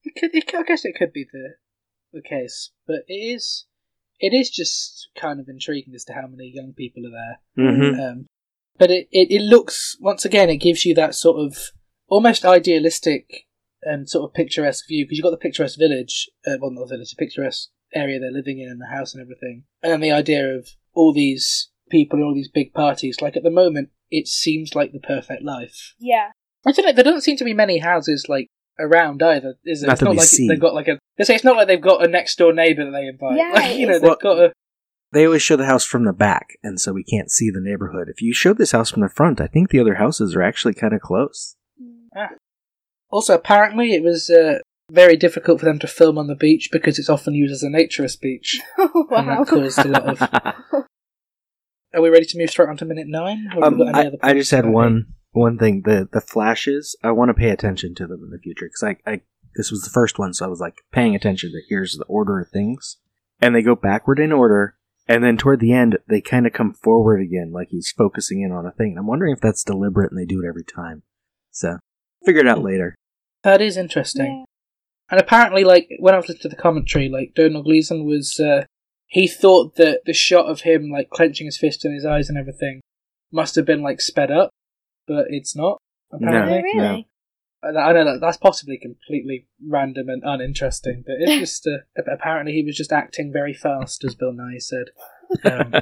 it 0.04 0.14
could, 0.20 0.34
it, 0.34 0.48
could- 0.48 0.62
I 0.62 0.64
guess 0.64 0.86
it 0.86 0.96
could 0.98 1.12
be 1.14 1.26
the 1.32 1.56
the 2.14 2.22
case, 2.22 2.72
but 2.88 3.04
it 3.08 3.14
is 3.14 3.66
it 4.20 4.34
is 4.34 4.50
just 4.50 5.10
kind 5.20 5.40
of 5.40 5.48
intriguing 5.50 5.94
as 5.96 6.04
to 6.06 6.14
how 6.14 6.28
many 6.28 6.52
young 6.54 6.74
people 6.74 7.04
are 7.06 7.12
there. 7.58 7.66
Mm-hmm. 7.66 8.00
Um, 8.00 8.26
but 8.78 8.92
it, 8.92 9.08
it, 9.12 9.32
it 9.32 9.42
looks 9.42 9.98
once 10.00 10.24
again 10.26 10.50
it 10.50 10.58
gives 10.58 10.86
you 10.86 10.94
that 10.96 11.16
sort 11.16 11.40
of 11.40 11.58
almost 12.12 12.46
idealistic 12.46 13.48
and 13.82 14.08
sort 14.08 14.30
of 14.30 14.36
picturesque 14.36 14.88
view 14.88 15.06
because 15.06 15.18
you've 15.18 15.24
got 15.24 15.32
the 15.32 15.38
picturesque 15.38 15.80
village, 15.80 16.30
uh, 16.46 16.58
well 16.62 16.70
not 16.70 16.82
the 16.82 16.96
village, 16.96 17.10
the 17.10 17.16
picturesque 17.16 17.70
area 17.96 18.20
they're 18.20 18.32
living 18.32 18.60
in 18.60 18.70
and 18.70 18.80
the 18.80 18.96
house 18.96 19.16
and 19.16 19.22
everything, 19.22 19.64
and 19.82 19.92
then 19.92 20.02
the 20.02 20.12
idea 20.12 20.56
of 20.56 20.68
all 20.94 21.14
these 21.14 21.72
people 21.90 22.20
and 22.20 22.26
all 22.26 22.36
these 22.36 22.50
big 22.50 22.74
parties. 22.74 23.22
Like 23.22 23.36
at 23.36 23.44
the 23.44 23.50
moment, 23.50 23.90
it 24.12 24.28
seems 24.28 24.76
like 24.76 24.92
the 24.92 25.00
perfect 25.00 25.42
life. 25.42 25.96
Yeah. 25.98 26.32
I 26.66 26.74
feel 26.74 26.86
like 26.86 26.96
there 26.96 27.04
don't 27.04 27.24
seem 27.24 27.38
to 27.38 27.44
be 27.44 27.56
many 27.56 27.80
houses 27.80 28.28
like 28.30 28.48
around 28.80 29.24
either. 29.24 29.56
Is 29.66 29.82
there? 29.82 29.88
Not 29.88 29.94
it's 29.94 30.00
that 30.02 30.06
not 30.06 30.12
we 30.12 30.18
like 30.18 30.28
see. 30.28 30.48
they've 30.48 30.60
got 30.60 30.76
like 30.76 30.88
a. 30.88 31.00
They 31.18 31.24
say 31.24 31.36
it's 31.36 31.44
not 31.44 31.56
like 31.56 31.68
they've 31.68 31.82
got 31.82 32.06
a 32.06 32.08
next 32.08 32.38
door 32.38 32.54
neighbour 32.54 32.86
that 32.86 32.92
they 32.92 33.08
invite. 33.08 33.38
Yeah, 33.38 33.52
like, 33.56 33.78
you 33.78 33.88
know, 33.88 34.00
they've 34.00 34.20
got 34.20 34.38
a. 34.38 34.54
They 35.14 35.26
always 35.26 35.42
show 35.42 35.58
the 35.58 35.66
house 35.66 35.84
from 35.84 36.06
the 36.06 36.14
back, 36.14 36.58
and 36.64 36.80
so 36.80 36.94
we 36.94 37.04
can't 37.04 37.32
see 37.32 37.50
the 37.50 37.60
neighborhood. 37.60 38.08
If 38.10 38.22
you 38.22 38.34
show 38.34 38.54
this 38.54 38.72
house 38.72 38.92
from 38.92 39.02
the 39.02 39.10
front, 39.10 39.42
I 39.42 39.48
think 39.48 39.70
the 39.70 39.80
other 39.80 39.96
houses 39.96 40.36
are 40.36 40.42
actually 40.42 40.74
kind 40.74 40.94
of 40.94 41.02
close. 41.02 41.56
Also, 43.10 43.36
apparently, 43.36 43.94
it 43.94 44.04
was 44.04 44.30
uh, 44.30 44.60
very 44.90 45.18
difficult 45.18 45.60
for 45.60 45.66
them 45.66 45.80
to 45.80 45.88
film 45.88 46.18
on 46.18 46.28
the 46.28 46.36
beach 46.36 46.70
because 46.72 46.98
it's 47.00 47.10
often 47.10 47.34
used 47.34 47.54
as 47.54 47.64
a 47.64 47.68
naturist 47.70 48.22
beach, 48.22 48.60
and 48.78 48.90
wow. 49.10 49.44
that 49.44 49.48
caused 49.48 49.80
a 49.80 49.88
lot 49.88 50.08
of. 50.08 50.22
Are 51.94 52.02
we 52.02 52.10
ready 52.10 52.26
to 52.26 52.38
move 52.38 52.50
straight 52.50 52.70
on 52.70 52.78
to 52.78 52.86
minute 52.86 53.08
nine? 53.08 53.50
Or 53.56 53.66
Um, 53.66 53.82
any 53.82 53.92
I, 53.94 54.08
other 54.08 54.18
I 54.24 54.34
just 54.34 54.52
had 54.52 54.60
about 54.62 54.70
it? 54.70 54.74
one 54.74 55.06
one 55.32 55.58
thing. 55.58 55.82
The 55.86 56.08
the 56.12 56.22
flashes. 56.22 56.96
I 57.04 57.12
want 57.12 57.30
to 57.30 57.34
pay 57.34 57.50
attention 57.50 57.96
to 57.96 58.08
them 58.08 58.22
in 58.24 58.30
the 58.30 58.40
future 58.40 58.68
because 58.68 58.84
I, 58.84 59.12
I 59.12 59.22
this 59.56 59.72
was 59.72 59.82
the 59.82 59.90
first 59.90 60.18
one, 60.18 60.34
so 60.34 60.46
I 60.46 60.50
was 60.50 60.62
like 60.62 60.76
paying 60.94 61.16
attention 61.16 61.52
to 61.52 61.62
here's 61.68 61.98
the 61.98 62.06
order 62.06 62.40
of 62.40 62.50
things, 62.50 62.98
and 63.42 63.54
they 63.54 63.62
go 63.62 63.76
backward 63.76 64.20
in 64.20 64.32
order, 64.32 64.78
and 65.06 65.22
then 65.22 65.36
toward 65.36 65.60
the 65.60 65.74
end 65.74 65.98
they 66.08 66.22
kind 66.22 66.48
of 66.48 66.54
come 66.54 66.74
forward 66.74 67.22
again, 67.22 67.52
like 67.52 67.68
he's 67.72 67.92
focusing 67.92 68.42
in 68.42 68.54
on 68.54 68.66
a 68.66 68.72
thing. 68.72 68.92
And 68.92 69.00
I'm 69.00 69.08
wondering 69.08 69.34
if 69.34 69.42
that's 69.42 69.64
deliberate 69.66 70.12
and 70.12 70.20
they 70.20 70.26
do 70.26 70.42
it 70.42 70.48
every 70.48 70.64
time. 70.64 71.04
So 71.52 71.80
figure 72.26 72.42
it 72.42 72.48
out 72.48 72.64
later. 72.64 72.96
That 73.44 73.62
is 73.62 73.78
interesting. 73.78 74.46
And 75.10 75.20
apparently, 75.20 75.64
like 75.64 75.90
when 76.00 76.14
I 76.14 76.18
was 76.18 76.30
listening 76.30 76.44
to 76.44 76.50
the 76.56 76.62
commentary, 76.62 77.10
like 77.10 77.34
Domhnall 77.36 77.64
Gleeson 77.64 78.06
was, 78.06 78.40
uh, 78.40 78.66
he 79.08 79.28
thought 79.28 79.76
that 79.76 80.02
the 80.06 80.14
shot 80.14 80.46
of 80.46 80.62
him 80.62 80.90
like 80.90 81.10
clenching 81.10 81.46
his 81.46 81.58
fist 81.58 81.84
in 81.84 81.94
his 81.94 82.06
eyes 82.06 82.30
and 82.30 82.38
everything 82.38 82.82
must 83.32 83.56
have 83.56 83.66
been 83.66 83.82
like 83.82 84.00
sped 84.00 84.32
up, 84.32 84.52
but 85.08 85.26
it's 85.30 85.56
not. 85.56 85.80
Oh, 86.14 86.18
Apparently, 86.18 86.62
really? 86.64 86.78
no. 86.78 87.04
I 87.64 87.90
I 87.90 87.94
know 87.94 88.06
that 88.06 88.22
that's 88.22 88.38
possibly 88.38 88.78
completely 88.78 89.48
random 89.68 90.10
and 90.10 90.24
uninteresting, 90.24 91.04
but 91.06 91.16
it's 91.20 91.40
just 91.40 91.68
uh, 91.68 92.02
apparently 92.12 92.54
he 92.54 92.64
was 92.64 92.78
just 92.78 92.94
acting 92.94 93.32
very 93.34 93.54
fast, 93.54 94.04
as 94.06 94.16
Bill 94.16 94.34
Nighy 94.34 94.62
said. 94.62 94.86
Um, 95.46 95.74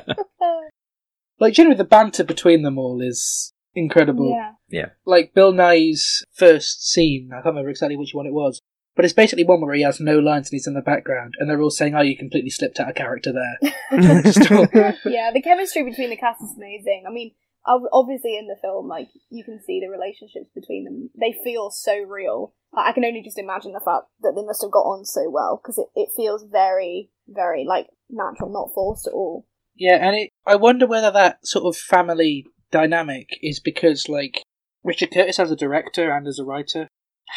like 1.39 1.55
generally, 1.55 1.75
the 1.75 1.83
banter 1.83 2.23
between 2.23 2.61
them 2.61 2.77
all 2.77 3.01
is 3.01 3.51
incredible. 3.75 4.35
yeah. 4.67 4.89
Like 5.05 5.33
Bill 5.33 5.53
Nighy's 5.53 6.23
first 6.33 6.89
scene, 6.89 7.29
I 7.31 7.37
can't 7.37 7.47
remember 7.47 7.69
exactly 7.69 7.97
which 7.97 8.13
one 8.13 8.25
it 8.25 8.33
was, 8.33 8.61
but 8.95 9.05
it's 9.05 9.13
basically 9.13 9.45
one 9.45 9.61
where 9.61 9.73
he 9.75 9.83
has 9.83 9.99
no 9.99 10.19
lines 10.19 10.49
and 10.49 10.57
he's 10.57 10.67
in 10.67 10.73
the 10.73 10.81
background, 10.81 11.35
and 11.39 11.49
they're 11.49 11.61
all 11.61 11.69
saying, 11.69 11.95
"Oh, 11.95 12.01
you 12.01 12.17
completely 12.17 12.49
slipped 12.49 12.79
out 12.79 12.89
of 12.89 12.95
character 12.95 13.31
there." 13.31 13.71
Yeah, 15.05 15.31
the 15.33 15.41
chemistry 15.41 15.83
between 15.83 16.09
the 16.09 16.17
cast 16.17 16.41
is 16.41 16.55
amazing. 16.57 17.05
I 17.07 17.11
mean, 17.11 17.31
obviously 17.65 18.37
in 18.37 18.47
the 18.47 18.57
film, 18.61 18.87
like 18.87 19.09
you 19.29 19.43
can 19.43 19.61
see 19.61 19.79
the 19.79 19.89
relationships 19.89 20.49
between 20.53 20.85
them. 20.85 21.09
They 21.19 21.35
feel 21.43 21.71
so 21.71 21.97
real. 21.97 22.53
Like, 22.73 22.87
I 22.87 22.91
can 22.91 23.05
only 23.05 23.21
just 23.23 23.39
imagine 23.39 23.73
the 23.73 23.79
fact 23.79 24.05
that 24.21 24.33
they 24.35 24.43
must 24.43 24.61
have 24.61 24.71
got 24.71 24.81
on 24.81 25.05
so 25.05 25.29
well 25.29 25.59
because 25.61 25.77
it, 25.77 25.87
it 25.95 26.09
feels 26.15 26.43
very, 26.43 27.09
very 27.27 27.65
like 27.67 27.87
natural, 28.09 28.51
not 28.51 28.73
forced 28.73 29.07
at 29.07 29.13
all. 29.13 29.47
Yeah, 29.75 29.95
and 29.95 30.15
it, 30.15 30.29
I 30.45 30.55
wonder 30.55 30.85
whether 30.85 31.11
that 31.11 31.45
sort 31.47 31.65
of 31.65 31.79
family 31.79 32.45
dynamic 32.71 33.37
is 33.41 33.59
because, 33.59 34.09
like, 34.09 34.43
Richard 34.83 35.11
Curtis 35.11 35.39
as 35.39 35.51
a 35.51 35.55
director 35.55 36.11
and 36.11 36.27
as 36.27 36.39
a 36.39 36.45
writer 36.45 36.87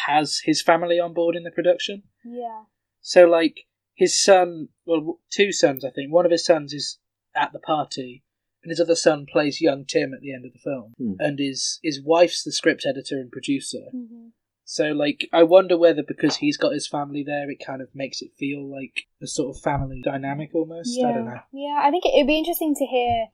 has 0.07 0.39
his 0.43 0.61
family 0.61 0.99
on 0.99 1.13
board 1.13 1.35
in 1.35 1.43
the 1.43 1.51
production. 1.51 2.03
Yeah. 2.23 2.63
So, 3.01 3.25
like, 3.25 3.65
his 3.95 4.21
son, 4.21 4.69
well, 4.85 5.19
two 5.31 5.51
sons, 5.51 5.85
I 5.85 5.91
think. 5.91 6.11
One 6.11 6.25
of 6.25 6.31
his 6.31 6.45
sons 6.45 6.73
is 6.73 6.99
at 7.35 7.51
the 7.53 7.59
party, 7.59 8.23
and 8.63 8.71
his 8.71 8.79
other 8.79 8.95
son 8.95 9.25
plays 9.31 9.61
young 9.61 9.85
Tim 9.85 10.13
at 10.13 10.21
the 10.21 10.33
end 10.33 10.45
of 10.45 10.53
the 10.53 10.59
film, 10.59 10.93
Hmm. 10.97 11.13
and 11.19 11.37
his 11.39 11.79
his 11.83 12.01
wife's 12.01 12.43
the 12.43 12.51
script 12.51 12.85
editor 12.87 13.19
and 13.19 13.31
producer. 13.31 13.89
Mm-hmm. 13.93 14.29
So, 14.65 14.93
like, 14.93 15.27
I 15.33 15.43
wonder 15.43 15.77
whether 15.77 16.01
because 16.01 16.37
he's 16.37 16.57
got 16.57 16.73
his 16.73 16.87
family 16.87 17.21
there, 17.23 17.51
it 17.51 17.63
kind 17.63 17.81
of 17.81 17.89
makes 17.93 18.21
it 18.21 18.31
feel 18.39 18.65
like 18.65 19.03
a 19.21 19.27
sort 19.27 19.55
of 19.55 19.61
family 19.61 20.01
dynamic 20.03 20.55
almost. 20.55 20.97
I 21.03 21.11
don't 21.11 21.25
know. 21.25 21.41
Yeah, 21.51 21.81
I 21.83 21.91
think 21.91 22.05
it'd 22.05 22.25
be 22.25 22.37
interesting 22.37 22.73
to 22.75 22.85
hear 22.85 23.27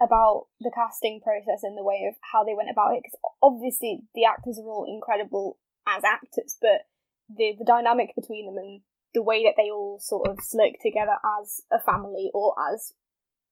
about 0.00 0.46
the 0.60 0.70
casting 0.74 1.20
process 1.20 1.62
and 1.62 1.76
the 1.76 1.84
way 1.84 2.04
of 2.08 2.14
how 2.32 2.44
they 2.44 2.54
went 2.54 2.70
about 2.70 2.92
it 2.92 3.02
because 3.02 3.18
obviously 3.42 4.02
the 4.14 4.24
actors 4.24 4.58
are 4.58 4.68
all 4.68 4.84
incredible 4.84 5.58
as 5.86 6.04
actors, 6.04 6.56
but 6.60 6.84
the 7.28 7.54
the 7.58 7.64
dynamic 7.64 8.12
between 8.14 8.46
them 8.46 8.58
and 8.58 8.80
the 9.14 9.22
way 9.22 9.44
that 9.44 9.54
they 9.56 9.70
all 9.70 9.98
sort 9.98 10.28
of 10.28 10.36
slick 10.42 10.76
together 10.82 11.16
as 11.40 11.62
a 11.72 11.80
family 11.80 12.30
or 12.34 12.54
as 12.70 12.92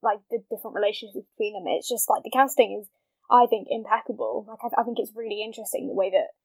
like 0.03 0.21
the 0.31 0.39
different 0.51 0.77
relationships 0.77 1.25
between 1.33 1.55
them. 1.55 1.65
It's 1.67 1.89
just 1.89 2.11
like 2.11 2.23
the 2.23 2.31
casting 2.31 2.79
is, 2.83 2.89
I 3.31 3.47
think, 3.49 3.69
impeccable. 3.71 4.45
Like 4.47 4.61
I, 4.63 4.83
I 4.83 4.85
think 4.85 4.99
it's 5.01 5.17
really 5.17 5.43
interesting 5.43 5.89
the 5.89 5.97
way 5.97 6.11
that 6.11 6.37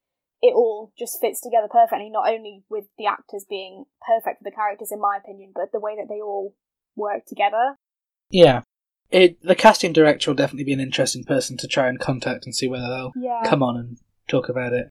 it 0.41 0.55
all 0.55 0.93
just 0.97 1.19
fits 1.19 1.41
together 1.41 1.67
perfectly. 1.69 2.09
Not 2.09 2.31
only 2.31 2.63
with 2.69 2.85
the 2.97 3.07
actors 3.07 3.45
being 3.49 3.83
perfect 4.07 4.39
for 4.39 4.47
the 4.47 4.55
characters, 4.55 4.91
in 4.91 5.01
my 5.01 5.19
opinion, 5.19 5.51
but 5.53 5.73
the 5.73 5.83
way 5.83 5.97
that 5.97 6.07
they 6.07 6.21
all 6.21 6.55
work 6.95 7.25
together. 7.27 7.75
Yeah. 8.31 8.61
It, 9.11 9.41
the 9.41 9.55
casting 9.55 9.91
director 9.93 10.29
will 10.29 10.35
definitely 10.35 10.65
be 10.65 10.73
an 10.73 10.79
interesting 10.79 11.23
person 11.23 11.57
to 11.57 11.67
try 11.67 11.87
and 11.87 11.99
contact 11.99 12.45
and 12.45 12.55
see 12.55 12.67
whether 12.67 12.87
they'll 12.87 13.13
Yeah. 13.15 13.41
come 13.45 13.63
on 13.63 13.75
and 13.77 13.97
talk 14.27 14.49
about 14.49 14.73
it. 14.73 14.89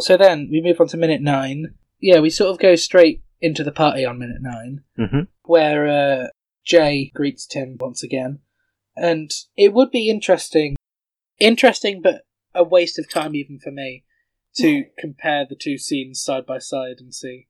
So 0.00 0.16
then 0.18 0.48
we 0.50 0.60
move 0.60 0.80
on 0.80 0.88
to 0.88 0.96
minute 0.98 1.22
nine. 1.22 1.74
Yeah, 1.98 2.20
we 2.20 2.28
sort 2.28 2.50
of 2.50 2.58
go 2.58 2.74
straight 2.76 3.22
into 3.40 3.64
the 3.64 3.72
party 3.72 4.04
on 4.04 4.18
minute 4.18 4.42
nine, 4.42 4.82
Mm-hmm. 4.98 5.20
where 5.44 5.86
uh, 5.86 6.26
Jay 6.64 7.10
greets 7.14 7.46
Tim 7.46 7.76
once 7.80 8.02
again. 8.02 8.40
And 8.94 9.30
it 9.56 9.72
would 9.72 9.90
be 9.90 10.08
interesting, 10.10 10.76
interesting, 11.38 12.02
but 12.02 12.22
a 12.54 12.62
waste 12.64 12.98
of 12.98 13.08
time 13.10 13.34
even 13.34 13.58
for 13.58 13.70
me, 13.70 14.04
to 14.56 14.84
compare 14.98 15.44
the 15.48 15.56
two 15.56 15.76
scenes 15.78 16.22
side 16.22 16.46
by 16.46 16.58
side 16.58 16.96
and 16.98 17.14
see 17.14 17.46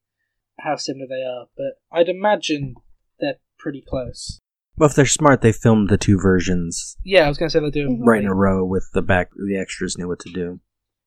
how 0.61 0.77
similar 0.77 1.07
they 1.09 1.23
are. 1.23 1.47
But 1.57 1.81
I'd 1.93 2.09
imagine 2.09 2.75
they're 3.21 3.39
pretty 3.59 3.83
close. 3.87 4.41
Well, 4.79 4.89
if 4.91 4.95
they're 4.97 5.07
smart, 5.07 5.41
they 5.41 5.53
filmed 5.53 5.89
the 5.89 5.97
two 5.97 6.19
versions 6.21 6.97
Yeah, 7.05 7.25
I 7.25 7.29
was 7.29 7.39
going 7.39 7.49
to 7.49 7.53
say 7.53 7.61
they're 7.61 7.71
doing 7.71 8.01
Mhm. 8.03 8.07
right 8.07 8.21
in 8.23 8.29
a 8.29 8.35
row 8.35 8.65
with 8.65 8.91
the 8.93 9.03
back. 9.03 9.31
The 9.35 9.57
extras 9.59 9.97
knew 9.97 10.09
what 10.09 10.19
to 10.21 10.31
do. 10.33 10.61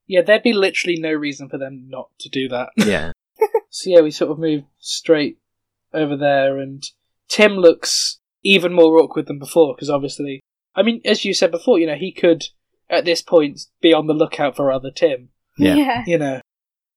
Yeah, 0.08 0.22
there'd 0.22 0.42
be 0.44 0.54
literally 0.54 0.98
no 1.00 1.12
reason 1.12 1.50
for 1.50 1.58
them 1.60 1.86
not 1.88 2.10
to 2.20 2.30
do 2.30 2.48
that. 2.50 2.70
Yeah. 2.78 3.12
So 3.72 3.92
yeah, 3.92 4.02
we 4.02 4.10
sort 4.10 4.32
of 4.32 4.40
move 4.40 4.64
straight 4.80 5.38
over 5.94 6.18
there, 6.18 6.58
and 6.58 6.84
Tim 7.28 7.52
looks 7.54 8.20
even 8.44 8.74
more 8.74 8.98
awkward 8.98 9.28
than 9.28 9.38
before 9.38 9.76
because 9.76 9.92
obviously, 9.92 10.40
I 10.76 10.82
mean, 10.82 11.02
as 11.06 11.24
you 11.24 11.36
said 11.36 11.52
before, 11.52 11.78
you 11.78 11.86
know, 11.86 11.96
he 11.96 12.12
could 12.12 12.46
at 12.90 13.06
this 13.06 13.22
point 13.22 13.60
be 13.80 13.94
on 13.94 14.08
the 14.08 14.14
lookout 14.16 14.56
for 14.56 14.72
other 14.72 14.90
Tim, 14.90 15.30
Yeah. 15.60 15.76
yeah. 15.76 16.04
you 16.08 16.18
know, 16.18 16.42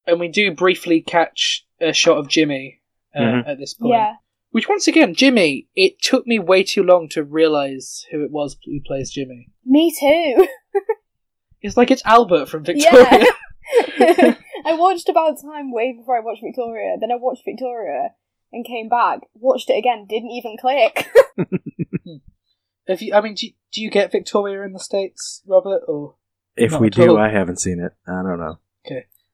and 0.07 0.19
we 0.19 0.29
do 0.29 0.50
briefly 0.55 1.02
catch 1.02 1.67
a 1.79 1.93
shot 1.93 2.17
of 2.17 2.29
Jimmy 2.29 2.81
uh, 3.14 3.21
Mhm. 3.21 3.49
at 3.49 3.59
this 3.59 3.75
point. 3.75 3.93
Yeah. 3.93 4.14
Which 4.52 4.68
once 4.68 4.87
again, 4.87 5.14
Jimmy, 5.14 5.66
it 5.75 6.00
took 6.00 6.26
me 6.26 6.38
way 6.38 6.62
too 6.62 6.82
long 6.82 7.09
to 7.11 7.25
realize 7.25 8.04
who 8.11 8.23
it 8.23 8.30
was 8.30 8.56
who 8.64 8.80
plays 8.87 9.11
Jimmy. 9.11 9.49
Me 9.64 9.94
too. 9.99 10.47
It's 11.62 11.76
like 11.76 11.90
it's 11.90 12.02
Albert 12.04 12.47
from 12.47 12.64
Victoria. 12.64 13.06
Yeah. 13.99 14.35
I 14.66 14.75
watched 14.75 15.09
about 15.09 15.40
time 15.40 15.73
way 15.73 15.94
before 15.97 16.16
I 16.16 16.21
watched 16.21 16.42
Victoria. 16.42 16.97
Then 17.00 17.12
I 17.12 17.16
watched 17.16 17.44
Victoria 17.44 18.11
and 18.52 18.66
came 18.66 18.88
back, 18.88 19.21
watched 19.35 19.71
it 19.71 19.78
again, 19.78 20.06
didn't 20.09 20.30
even 20.30 20.56
click. 20.61 21.09
Have 22.88 23.00
you? 23.00 23.14
I 23.14 23.21
mean, 23.21 23.35
do 23.35 23.47
you, 23.47 23.52
do 23.73 23.80
you 23.80 23.90
get 23.90 24.12
Victoria 24.12 24.62
in 24.62 24.73
the 24.73 24.80
states, 24.80 25.42
Robert? 25.47 25.82
Or 25.87 26.16
If 26.56 26.78
we 26.78 26.90
do. 26.90 27.16
I 27.16 27.28
haven't 27.28 27.61
seen 27.61 27.80
it. 27.80 27.92
I 28.06 28.23
don't 28.23 28.40
know. 28.40 28.59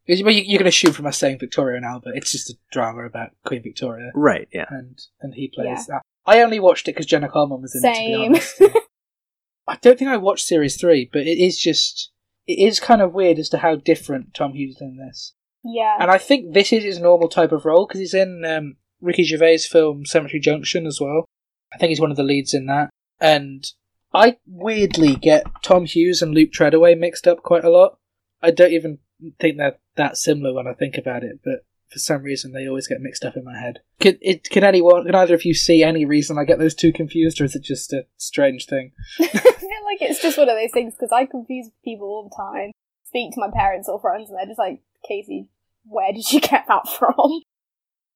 Because 0.09 0.21
you, 0.21 0.29
you 0.31 0.57
can 0.57 0.67
assume 0.67 0.95
from 0.95 1.05
us 1.07 1.19
saying 1.19 1.39
Victoria 1.39 1.77
and 1.77 1.85
Albert, 1.85 2.15
it's 2.17 2.33
just 2.33 2.49
a 2.49 2.55
drama 2.73 3.05
about 3.05 3.33
Queen 3.45 3.63
Victoria, 3.63 4.11
Right. 4.15 4.49
Yeah. 4.53 4.65
and 4.71 4.99
and 5.21 5.35
he 5.35 5.49
plays 5.55 5.87
that. 5.87 6.01
I 6.27 6.41
only 6.41 6.59
watched 6.61 6.89
it 6.89 6.93
because 6.93 7.05
Jenna 7.07 7.29
Coleman 7.29 7.61
was 7.61 7.75
in 7.75 7.85
it. 7.85 7.93
To 7.93 7.95
Same. 7.95 8.19
be 8.21 8.27
honest, 8.27 8.63
I 9.69 9.77
don't 9.83 9.99
think 9.99 10.11
I 10.11 10.17
watched 10.17 10.47
series 10.47 10.81
three, 10.81 11.09
but 11.13 11.27
it 11.27 11.39
is 11.39 11.59
just 11.59 12.11
it 12.47 12.59
is 12.59 12.81
kind 12.81 13.03
of 13.03 13.13
weird 13.13 13.39
as 13.39 13.51
to 13.51 13.59
how 13.59 13.77
different 13.77 14.33
Tom 14.33 14.55
Hughes 14.55 14.77
is 14.77 14.81
in 14.81 14.97
this, 14.97 15.35
yeah. 15.63 15.99
and 16.01 16.11
I 16.11 16.17
think 16.17 16.55
this 16.55 16.73
is 16.73 16.85
his 16.85 16.99
normal 16.99 17.29
type 17.29 17.53
of 17.53 17.67
role 17.67 17.87
because 17.87 18.01
he's 18.01 18.15
in 18.15 18.45
um, 18.47 18.77
Ricky 19.03 19.25
Gervais' 19.25 19.59
film 19.59 20.07
Cemetery 20.07 20.41
Junction 20.41 20.87
as 20.87 20.99
well. 21.01 21.27
I 21.75 21.77
think 21.77 21.91
he's 21.91 22.01
one 22.01 22.11
of 22.11 22.17
the 22.17 22.23
leads 22.23 22.55
in 22.55 22.65
that, 22.67 22.89
and 23.21 23.71
I 24.15 24.39
weirdly 24.47 25.17
get 25.17 25.45
Tom 25.63 25.85
Hughes 25.85 26.23
and 26.23 26.33
Luke 26.33 26.51
Treadaway 26.51 26.99
mixed 26.99 27.27
up 27.29 27.43
quite 27.43 27.65
a 27.65 27.71
lot. 27.71 27.99
I 28.41 28.51
don't 28.51 28.73
even 28.73 29.01
think 29.39 29.57
they're 29.57 29.79
that 29.97 30.17
similar 30.17 30.55
when 30.55 30.67
I 30.67 30.75
think 30.75 30.97
about 30.97 31.25
it, 31.25 31.41
but 31.45 31.65
for 31.91 31.99
some 31.99 32.23
reason 32.23 32.53
they 32.53 32.67
always 32.69 32.87
get 32.87 33.01
mixed 33.01 33.25
up 33.25 33.37
in 33.37 33.45
my 33.45 33.59
head. 33.59 33.81
Can, 34.01 34.19
it, 34.21 34.45
can 34.51 34.65
anyone, 34.65 35.07
can 35.07 35.15
either 35.15 35.35
of 35.35 35.45
you 35.45 35.55
see 35.55 35.83
any 35.83 36.05
reason 36.05 36.39
I 36.39 36.45
get 36.45 36.59
those 36.59 36.75
two 36.75 36.93
confused, 36.93 37.41
or 37.41 37.45
is 37.45 37.55
it 37.55 37.63
just 37.63 37.93
a 37.93 38.07
strange 38.17 38.67
thing? 38.67 38.93
I 39.21 39.27
feel 39.27 39.85
like 39.85 40.03
it's 40.03 40.23
just 40.23 40.39
one 40.39 40.49
of 40.49 40.57
those 40.57 40.73
things 40.73 40.95
because 40.95 41.13
I 41.13 41.27
confuse 41.27 41.71
people 41.85 42.07
all 42.07 42.29
the 42.29 42.37
time. 42.37 42.73
Speak 43.07 43.33
to 43.35 43.41
my 43.41 43.51
parents 43.53 43.89
or 43.89 44.01
friends, 44.01 44.29
and 44.29 44.39
they're 44.39 44.47
just 44.47 44.59
like, 44.59 44.83
"Casey, 45.07 45.49
where 45.85 46.13
did 46.13 46.31
you 46.31 46.41
get 46.41 46.65
that 46.69 46.89
from?" 46.89 47.43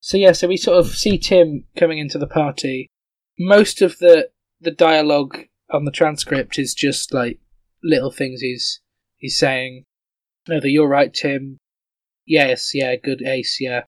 So 0.04 0.16
yeah, 0.16 0.32
so 0.32 0.48
we 0.48 0.56
sort 0.56 0.78
of 0.78 0.96
see 0.96 1.16
Tim 1.16 1.62
coming 1.76 2.00
into 2.00 2.18
the 2.18 2.26
party. 2.26 2.90
Most 3.38 3.80
of 3.80 3.98
the 3.98 4.30
the 4.60 4.72
dialogue 4.72 5.38
on 5.70 5.84
the 5.84 5.92
transcript 5.92 6.58
is 6.58 6.74
just 6.74 7.14
like 7.14 7.38
little 7.84 8.10
things 8.10 8.40
he's 8.40 8.80
he's 9.16 9.38
saying. 9.38 9.84
No, 10.48 10.60
that 10.60 10.70
you're 10.70 10.88
right, 10.88 11.12
Tim. 11.12 11.58
Yes, 12.26 12.72
yeah, 12.74 12.94
good 12.96 13.22
ace, 13.22 13.58
yeah. 13.60 13.82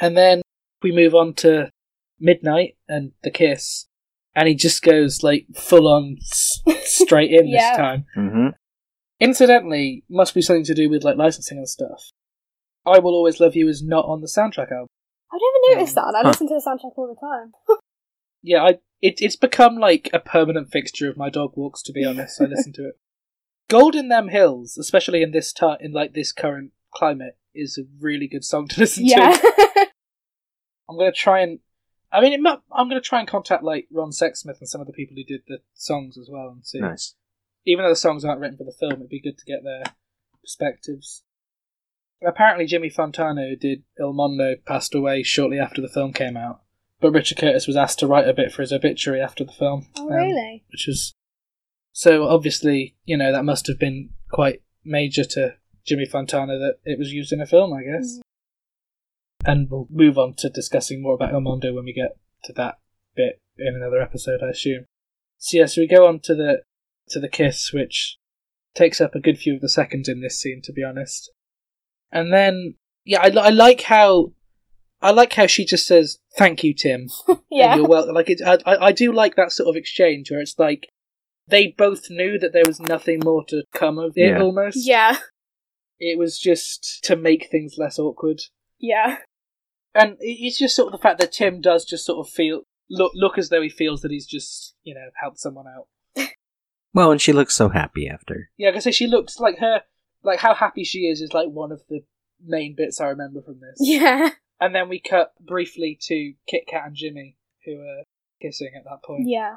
And 0.00 0.16
then 0.16 0.42
we 0.82 0.92
move 0.92 1.14
on 1.14 1.34
to 1.34 1.70
midnight 2.20 2.76
and 2.88 3.12
the 3.22 3.30
kiss, 3.30 3.86
and 4.34 4.48
he 4.48 4.54
just 4.54 4.82
goes 4.82 5.22
like 5.22 5.46
full 5.54 5.86
on 5.88 6.16
s- 6.20 6.60
straight 6.84 7.30
in 7.30 7.46
Yeah. 7.48 7.70
this 7.70 7.76
time. 7.76 8.04
Mm-hmm. 8.16 8.48
Incidentally, 9.20 10.04
must 10.10 10.34
be 10.34 10.42
something 10.42 10.64
to 10.64 10.74
do 10.74 10.90
with 10.90 11.04
like 11.04 11.16
licensing 11.16 11.58
and 11.58 11.68
stuff. 11.68 12.10
I 12.86 12.98
will 12.98 13.14
always 13.14 13.40
love 13.40 13.54
you 13.56 13.68
is 13.68 13.82
not 13.82 14.04
on 14.06 14.20
the 14.20 14.26
soundtrack 14.26 14.70
album. 14.72 14.88
I 15.32 15.38
never 15.70 15.76
noticed 15.78 15.94
that, 15.94 16.06
and 16.08 16.16
I 16.16 16.22
Huh. 16.22 16.28
listen 16.28 16.48
to 16.48 16.54
the 16.54 16.60
soundtrack 16.66 16.92
all 16.98 17.08
the 17.08 17.20
time. 17.20 17.52
Yeah, 18.46 18.62
I 18.62 18.78
it, 19.00 19.22
it's 19.22 19.36
become 19.36 19.76
like 19.78 20.10
a 20.12 20.18
permanent 20.18 20.70
fixture 20.70 21.08
of 21.08 21.16
my 21.16 21.30
dog 21.30 21.52
walks. 21.56 21.80
To 21.84 21.92
be 21.92 22.04
honest, 22.04 22.38
I 22.42 22.44
listen 22.44 22.74
to 22.74 22.88
it. 22.88 22.98
Gold 23.68 23.94
in 23.94 24.08
them 24.08 24.28
hills, 24.28 24.76
especially 24.76 25.22
in 25.22 25.30
this 25.30 25.52
ti 25.52 25.74
in 25.80 25.92
like 25.92 26.12
this 26.12 26.32
current 26.32 26.72
climate, 26.92 27.38
is 27.54 27.78
a 27.78 27.84
really 28.00 28.28
good 28.28 28.44
song 28.44 28.68
to 28.68 28.80
listen 28.80 29.06
yeah. 29.06 29.32
to. 29.32 29.86
I'm 30.88 30.98
gonna 30.98 31.12
try 31.12 31.40
and, 31.40 31.60
I 32.12 32.20
mean, 32.20 32.32
it 32.32 32.40
might, 32.40 32.58
I'm 32.70 32.88
gonna 32.88 33.00
try 33.00 33.20
and 33.20 33.28
contact 33.28 33.64
like 33.64 33.88
Ron 33.90 34.10
Sexsmith 34.10 34.60
and 34.60 34.68
some 34.68 34.80
of 34.80 34.86
the 34.86 34.92
people 34.92 35.16
who 35.16 35.24
did 35.24 35.42
the 35.48 35.58
songs 35.72 36.18
as 36.18 36.28
well 36.30 36.50
and 36.50 36.64
see. 36.64 36.80
Nice. 36.80 37.14
Even 37.66 37.84
though 37.84 37.90
the 37.90 37.96
songs 37.96 38.24
aren't 38.24 38.40
written 38.40 38.58
for 38.58 38.64
the 38.64 38.76
film, 38.78 38.92
it'd 38.92 39.08
be 39.08 39.20
good 39.20 39.38
to 39.38 39.44
get 39.46 39.64
their 39.64 39.84
perspectives. 40.42 41.22
Apparently, 42.26 42.66
Jimmy 42.66 42.90
Fontana, 42.90 43.48
who 43.48 43.56
did 43.56 43.84
Il 43.98 44.12
Mondo, 44.12 44.54
passed 44.66 44.94
away 44.94 45.22
shortly 45.22 45.58
after 45.58 45.80
the 45.80 45.88
film 45.88 46.12
came 46.12 46.36
out. 46.36 46.60
But 47.00 47.12
Richard 47.12 47.38
Curtis 47.38 47.66
was 47.66 47.76
asked 47.76 47.98
to 47.98 48.06
write 48.06 48.28
a 48.28 48.34
bit 48.34 48.52
for 48.52 48.62
his 48.62 48.72
obituary 48.72 49.20
after 49.20 49.44
the 49.44 49.52
film. 49.52 49.88
oh, 49.96 50.08
um, 50.08 50.14
really? 50.14 50.64
which 50.70 50.86
was 50.86 51.14
so 51.94 52.26
obviously, 52.26 52.96
you 53.04 53.16
know, 53.16 53.30
that 53.30 53.44
must 53.44 53.68
have 53.68 53.78
been 53.78 54.10
quite 54.32 54.62
major 54.84 55.24
to 55.24 55.54
Jimmy 55.86 56.04
Fontana 56.04 56.58
that 56.58 56.78
it 56.84 56.98
was 56.98 57.12
used 57.12 57.32
in 57.32 57.40
a 57.40 57.46
film, 57.46 57.72
I 57.72 57.84
guess. 57.84 58.18
Mm. 58.18 58.20
And 59.46 59.70
we'll 59.70 59.86
move 59.88 60.18
on 60.18 60.34
to 60.38 60.50
discussing 60.50 61.00
more 61.00 61.14
about 61.14 61.32
El 61.32 61.40
Mondo 61.40 61.72
when 61.72 61.84
we 61.84 61.92
get 61.92 62.16
to 62.44 62.52
that 62.54 62.80
bit 63.14 63.40
in 63.56 63.76
another 63.76 64.02
episode, 64.02 64.40
I 64.42 64.48
assume. 64.48 64.86
So 65.38 65.58
yeah, 65.58 65.66
so 65.66 65.82
we 65.82 65.86
go 65.86 66.08
on 66.08 66.18
to 66.24 66.34
the 66.34 66.62
to 67.10 67.20
the 67.20 67.28
kiss, 67.28 67.72
which 67.72 68.18
takes 68.74 69.00
up 69.00 69.14
a 69.14 69.20
good 69.20 69.38
few 69.38 69.54
of 69.54 69.60
the 69.60 69.68
seconds 69.68 70.08
in 70.08 70.20
this 70.20 70.40
scene, 70.40 70.62
to 70.64 70.72
be 70.72 70.82
honest. 70.82 71.30
And 72.10 72.32
then, 72.32 72.74
yeah, 73.04 73.20
I, 73.20 73.28
I 73.28 73.50
like 73.50 73.82
how 73.82 74.32
I 75.00 75.12
like 75.12 75.34
how 75.34 75.46
she 75.46 75.64
just 75.64 75.86
says, 75.86 76.18
"Thank 76.36 76.64
you, 76.64 76.74
Tim." 76.74 77.08
Yeah. 77.50 77.74
and 77.74 77.82
you're 77.82 77.88
well. 77.88 78.12
Like 78.12 78.30
it, 78.30 78.40
I, 78.44 78.58
I 78.66 78.86
I 78.86 78.92
do 78.92 79.12
like 79.12 79.36
that 79.36 79.52
sort 79.52 79.68
of 79.68 79.76
exchange 79.76 80.28
where 80.32 80.40
it's 80.40 80.58
like 80.58 80.88
they 81.46 81.68
both 81.76 82.10
knew 82.10 82.38
that 82.38 82.52
there 82.52 82.64
was 82.66 82.80
nothing 82.80 83.20
more 83.24 83.44
to 83.48 83.64
come 83.74 83.98
of 83.98 84.12
it. 84.16 84.28
Yeah. 84.30 84.40
Almost, 84.40 84.78
Yeah. 84.86 85.16
It 86.00 86.18
was 86.18 86.38
just 86.38 87.00
to 87.04 87.16
make 87.16 87.48
things 87.50 87.76
less 87.78 87.98
awkward, 87.98 88.40
Yeah. 88.78 89.18
and 89.94 90.14
it- 90.20 90.38
it's 90.40 90.58
just 90.58 90.74
sort 90.74 90.88
of 90.92 90.92
the 90.98 91.02
fact 91.02 91.20
that 91.20 91.32
Tim 91.32 91.60
does 91.60 91.84
just 91.84 92.04
sort 92.04 92.26
of 92.26 92.32
feel 92.32 92.62
look 92.90 93.12
look 93.14 93.38
as 93.38 93.48
though 93.48 93.62
he 93.62 93.68
feels 93.70 94.02
that 94.02 94.10
he's 94.10 94.26
just 94.26 94.74
you 94.82 94.94
know 94.94 95.08
helped 95.20 95.38
someone 95.38 95.66
out. 95.66 95.88
Well, 96.92 97.10
and 97.10 97.20
she 97.20 97.32
looks 97.32 97.54
so 97.56 97.70
happy 97.70 98.08
after. 98.08 98.50
Yeah, 98.56 98.70
because 98.70 98.94
she 98.94 99.06
looks 99.08 99.40
like 99.40 99.58
her, 99.58 99.82
like 100.22 100.38
how 100.38 100.54
happy 100.54 100.84
she 100.84 101.06
is 101.08 101.20
is 101.20 101.32
like 101.32 101.48
one 101.48 101.72
of 101.72 101.82
the 101.88 102.04
main 102.40 102.74
bits 102.76 103.00
I 103.00 103.06
remember 103.06 103.42
from 103.42 103.60
this. 103.60 103.78
Yeah. 103.80 104.30
And 104.60 104.72
then 104.74 104.88
we 104.88 105.00
cut 105.00 105.32
briefly 105.40 105.98
to 106.02 106.34
Kit 106.48 106.66
Kat 106.68 106.86
and 106.86 106.94
Jimmy 106.94 107.36
who 107.64 107.80
are 107.80 108.04
kissing 108.40 108.70
at 108.76 108.84
that 108.84 109.02
point. 109.04 109.24
Yeah. 109.28 109.56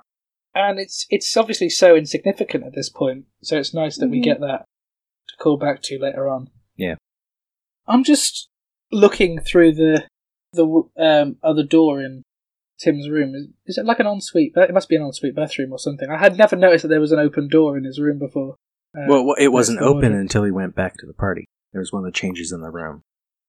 And 0.65 0.79
it's 0.79 1.05
it's 1.09 1.35
obviously 1.37 1.69
so 1.69 1.95
insignificant 1.95 2.63
at 2.65 2.73
this 2.75 2.89
point. 2.89 3.25
So 3.43 3.57
it's 3.57 3.73
nice 3.73 3.97
that 3.97 4.09
we 4.09 4.19
Mhm. 4.19 4.23
get 4.23 4.39
that 4.41 4.65
to 5.29 5.35
call 5.37 5.57
back 5.57 5.81
to 5.83 5.99
later 5.99 6.27
on. 6.29 6.49
Yeah. 6.75 6.95
I'm 7.87 8.03
just 8.03 8.49
looking 8.91 9.39
through 9.39 9.73
the 9.75 10.05
the 10.53 10.83
um, 10.97 11.37
other 11.43 11.63
door 11.63 12.01
in 12.01 12.23
Tim's 12.79 13.09
room. 13.09 13.35
Is, 13.35 13.47
is 13.65 13.77
it 13.77 13.85
like 13.85 13.99
an 13.99 14.07
ensuite? 14.07 14.53
It 14.55 14.73
must 14.73 14.89
be 14.89 14.95
an 14.95 15.01
ensuite 15.03 15.35
bathroom 15.35 15.71
or 15.73 15.79
something. 15.79 16.09
I 16.09 16.17
had 16.17 16.37
never 16.37 16.55
noticed 16.55 16.83
that 16.83 16.87
there 16.89 17.01
was 17.01 17.11
an 17.11 17.19
open 17.19 17.47
door 17.49 17.77
in 17.77 17.83
his 17.83 17.99
room 17.99 18.19
before. 18.19 18.55
Uh, 18.97 19.05
Well, 19.07 19.33
it 19.37 19.49
wasn't 19.49 19.81
open 19.81 20.05
order. 20.11 20.19
until 20.19 20.43
he 20.43 20.51
went 20.51 20.75
back 20.75 20.95
to 20.97 21.05
the 21.05 21.13
party. 21.13 21.45
There 21.73 21.81
was 21.81 21.91
one 21.91 22.05
of 22.05 22.11
the 22.11 22.17
changes 22.17 22.51
in 22.51 22.61
the 22.61 22.69
room. 22.71 23.01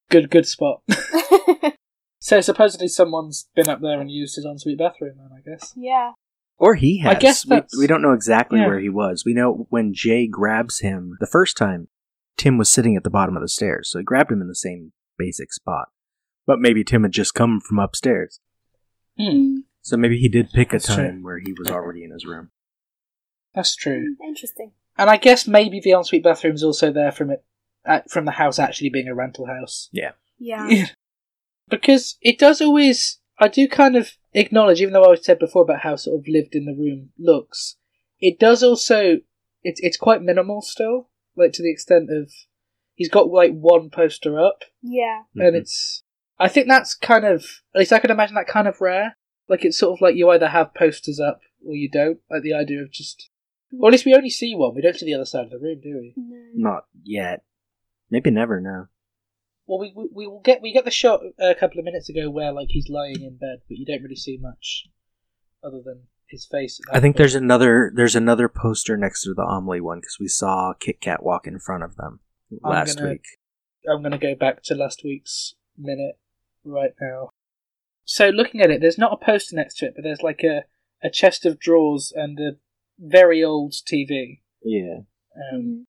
Good, 0.09 0.29
good 0.29 0.45
spot. 0.47 0.81
so 2.19 2.41
supposedly 2.41 2.87
someone's 2.87 3.47
been 3.55 3.69
up 3.69 3.81
there 3.81 3.99
and 4.01 4.11
used 4.11 4.35
his 4.35 4.45
ensuite 4.45 4.77
bathroom, 4.77 5.15
then 5.17 5.29
I 5.35 5.41
guess. 5.49 5.73
yeah. 5.75 6.11
Or 6.59 6.75
he 6.75 6.99
has. 6.99 7.15
I 7.15 7.19
guess 7.19 7.45
we, 7.45 7.49
that's- 7.49 7.77
we 7.77 7.87
don't 7.87 8.01
know 8.01 8.13
exactly 8.13 8.59
Yeah. 8.59 8.67
where 8.67 8.79
he 8.79 8.89
was. 8.89 9.23
We 9.25 9.33
know 9.33 9.65
when 9.69 9.93
Jay 9.93 10.27
grabs 10.27 10.79
him 10.79 11.15
the 11.19 11.25
first 11.27 11.55
time, 11.57 11.87
Tim 12.37 12.57
was 12.57 12.71
sitting 12.71 12.95
at 12.95 13.03
the 13.03 13.09
bottom 13.09 13.35
of 13.35 13.41
the 13.41 13.47
stairs, 13.49 13.89
so 13.89 13.97
he 13.99 14.03
grabbed 14.03 14.31
him 14.31 14.41
in 14.41 14.47
the 14.47 14.55
same 14.55 14.91
basic 15.17 15.51
spot. 15.53 15.87
But 16.45 16.59
maybe 16.59 16.83
Tim 16.83 17.03
had 17.03 17.11
just 17.11 17.33
come 17.33 17.59
from 17.59 17.79
upstairs. 17.79 18.39
Hmm, 19.17 19.57
So 19.81 19.97
maybe 19.97 20.17
he 20.17 20.29
did 20.29 20.51
pick 20.51 20.69
a 20.69 20.71
That's 20.73 20.85
true. 20.87 20.95
time 20.95 21.23
where 21.23 21.39
he 21.39 21.53
was 21.57 21.69
already 21.69 22.03
in 22.03 22.11
his 22.11 22.25
room. 22.25 22.51
that's 23.53 23.75
true. 23.75 24.15
Interesting. 24.25 24.71
And 24.97 25.09
I 25.09 25.17
guess 25.17 25.47
maybe 25.47 25.79
the 25.79 25.91
ensuite 25.91 26.23
bathroom's 26.23 26.63
also 26.63 26.91
there 26.91 27.11
from 27.11 27.31
it, 27.31 27.43
uh, 27.85 28.01
from 28.09 28.25
the 28.25 28.31
house 28.31 28.59
actually 28.59 28.89
being 28.89 29.07
a 29.07 29.15
rental 29.15 29.47
house. 29.47 29.89
Yeah. 29.91 30.11
Yeah. 30.37 30.87
because 31.69 32.17
it 32.21 32.37
does 32.39 32.61
always. 32.61 33.18
I 33.39 33.47
do 33.47 33.67
kind 33.67 33.95
of 33.95 34.11
acknowledge, 34.33 34.81
even 34.81 34.93
though 34.93 35.11
I 35.11 35.15
said 35.15 35.39
before 35.39 35.63
about 35.63 35.81
how 35.81 35.95
sort 35.95 36.19
of 36.19 36.27
lived 36.27 36.55
in 36.55 36.65
the 36.65 36.73
room 36.75 37.09
looks, 37.17 37.77
it 38.19 38.39
does 38.39 38.63
also. 38.63 39.17
It's 39.63 39.79
it's 39.81 39.97
quite 39.97 40.21
minimal 40.21 40.61
still, 40.61 41.09
like 41.35 41.51
to 41.53 41.61
the 41.63 41.71
extent 41.71 42.09
of 42.11 42.31
he's 42.95 43.09
got 43.09 43.27
like 43.29 43.51
one 43.51 43.89
poster 43.89 44.39
up, 44.39 44.63
Yeah. 44.81 45.23
and 45.35 45.53
Mhm. 45.55 45.59
it's. 45.59 46.03
I 46.39 46.47
think 46.47 46.67
that's 46.69 46.95
kind 46.95 47.25
of 47.25 47.43
at 47.75 47.79
least 47.79 47.91
I 47.91 47.99
can 47.99 48.11
imagine 48.11 48.35
that 48.35 48.47
kind 48.47 48.67
of 48.67 48.79
rare. 48.79 49.17
Like 49.49 49.65
it's 49.65 49.77
sort 49.77 49.97
of 49.97 50.01
like 50.01 50.15
you 50.15 50.29
either 50.29 50.47
have 50.47 50.73
posters 50.73 51.19
up 51.19 51.41
or 51.65 51.75
you 51.75 51.89
don't. 51.89 52.19
Like 52.29 52.43
the 52.43 52.53
idea 52.53 52.81
of 52.81 52.91
just. 52.91 53.29
Or 53.79 53.89
at 53.89 53.91
least 53.91 54.05
we 54.05 54.15
only 54.15 54.29
see 54.29 54.55
one. 54.55 54.73
We 54.73 54.81
don't 54.81 54.95
see 54.95 55.05
the 55.05 55.13
other 55.15 55.25
side 55.25 55.45
of 55.45 55.51
the 55.51 55.59
room, 55.59 55.79
do 55.83 55.97
we? 55.99 56.13
No. 56.17 56.71
Not 56.71 56.85
yet. 57.03 57.43
Maybe 58.09 58.31
never. 58.31 58.59
No. 58.61 58.87
Well, 59.69 59.77
we, 59.79 59.93
we 59.95 60.09
we 60.11 60.27
will 60.27 60.41
get 60.41 60.63
we 60.63 60.73
get 60.73 60.83
the 60.83 60.89
shot 60.91 61.19
a 61.39 61.53
couple 61.53 61.77
of 61.77 61.85
minutes 61.85 62.09
ago 62.09 62.27
where 62.31 62.51
like 62.51 62.69
he's 62.71 62.89
lying 62.89 63.21
in 63.21 63.37
bed, 63.37 63.59
but 63.67 63.77
you 63.77 63.85
don't 63.85 64.01
really 64.01 64.15
see 64.15 64.35
much 64.41 64.87
other 65.63 65.79
than 65.85 66.07
his 66.27 66.47
face. 66.49 66.79
I 66.91 66.99
think 66.99 67.13
point. 67.13 67.17
there's 67.17 67.35
another. 67.35 67.91
There's 67.95 68.15
another 68.15 68.49
poster 68.49 68.97
next 68.97 69.21
to 69.25 69.35
the 69.35 69.43
Amelie 69.43 69.79
one 69.79 69.99
because 69.99 70.17
we 70.19 70.27
saw 70.27 70.73
Kit 70.79 70.99
Kat 71.01 71.21
walk 71.23 71.45
in 71.45 71.59
front 71.59 71.83
of 71.83 71.97
them 71.97 72.19
I'm 72.65 72.71
last 72.71 72.97
gonna- 72.97 73.11
week. 73.11 73.25
I'm 73.87 74.01
going 74.01 74.11
to 74.11 74.17
go 74.17 74.33
back 74.35 74.61
to 74.63 74.75
last 74.75 75.03
week's 75.05 75.53
minute 75.77 76.19
right 76.65 76.91
now. 76.99 77.29
So 78.05 78.27
looking 78.29 78.59
at 78.61 78.71
it, 78.71 78.81
there's 78.81 78.97
not 78.97 79.13
a 79.13 79.23
poster 79.23 79.55
next 79.55 79.77
to 79.77 79.85
it, 79.85 79.93
but 79.95 80.03
there's 80.03 80.23
like 80.23 80.41
a 80.43 80.63
a 81.01 81.11
chest 81.11 81.45
of 81.45 81.59
drawers 81.59 82.11
and 82.15 82.39
a 82.39 82.51
very 82.97 83.43
old 83.43 83.71
TV. 83.71 84.41
Yeah. 84.63 85.01
Um, 85.53 85.61
Mhm. 85.61 85.83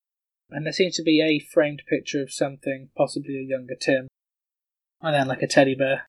And 0.53 0.65
there 0.67 0.73
seems 0.73 0.97
to 0.97 1.03
be 1.03 1.21
a 1.21 1.39
framed 1.53 1.83
picture 1.89 2.23
of 2.23 2.33
something, 2.33 2.89
possibly 2.97 3.37
a 3.39 3.43
younger 3.43 3.75
Tim, 3.75 4.09
and 5.01 5.15
then 5.15 5.29
like 5.29 5.43
a 5.43 5.47
teddy 5.47 5.75
bear. 5.75 6.07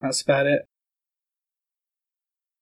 That's 0.00 0.22
about 0.22 0.46
it. 0.46 0.62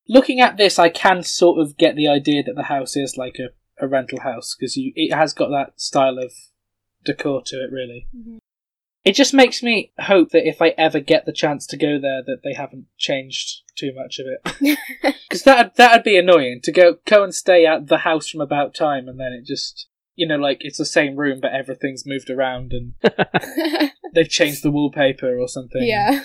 Looking 0.09 0.41
at 0.41 0.57
this, 0.57 0.79
I 0.79 0.89
can 0.89 1.23
sort 1.23 1.61
of 1.61 1.77
get 1.77 1.97
the 1.97 2.09
idea 2.09 2.43
that 2.45 2.55
the 2.55 2.65
house 2.65 2.97
is 2.97 3.17
like 3.17 3.39
a, 3.39 3.49
a 3.85 3.89
rental 3.89 4.21
house 4.21 4.55
because 4.59 4.75
it 4.77 5.13
has 5.13 5.33
got 5.33 5.49
that 5.51 5.81
style 5.81 6.19
of 6.19 6.33
decor 7.05 7.43
to 7.47 7.57
it. 7.57 7.73
Really, 7.73 8.07
Mhm. 8.17 8.39
it 9.05 9.15
just 9.17 9.35
makes 9.35 9.63
me 9.63 9.93
hope 9.99 10.31
that 10.31 10.47
if 10.47 10.63
I 10.63 10.69
ever 10.79 11.01
get 11.01 11.27
the 11.27 11.33
chance 11.33 11.67
to 11.69 11.77
go 11.77 11.99
there, 11.99 12.23
that 12.25 12.43
they 12.45 12.55
haven't 12.55 12.87
changed 12.97 13.63
too 13.77 13.93
much 13.95 14.19
of 14.21 14.27
it. 14.27 14.79
Because 15.29 15.43
that 15.43 15.75
that'd 15.75 16.05
be 16.05 16.17
annoying 16.17 16.61
to 16.63 16.73
go 16.73 16.99
go 17.05 17.25
and 17.25 17.35
stay 17.35 17.67
at 17.67 17.89
the 17.89 17.99
house 17.99 18.29
from 18.29 18.41
about 18.41 18.75
time, 18.75 19.09
and 19.09 19.19
then 19.19 19.33
it 19.33 19.45
just 19.45 19.89
you 20.17 20.27
know 20.27 20.37
like 20.37 20.59
it's 20.61 20.79
the 20.79 20.85
same 20.85 21.15
room, 21.17 21.39
but 21.41 21.53
everything's 21.55 22.05
moved 22.07 22.31
around 22.31 22.73
and 22.73 22.95
they've 24.15 24.29
changed 24.29 24.63
the 24.63 24.71
wallpaper 24.71 25.39
or 25.39 25.47
something. 25.49 25.83
yeah. 25.83 26.23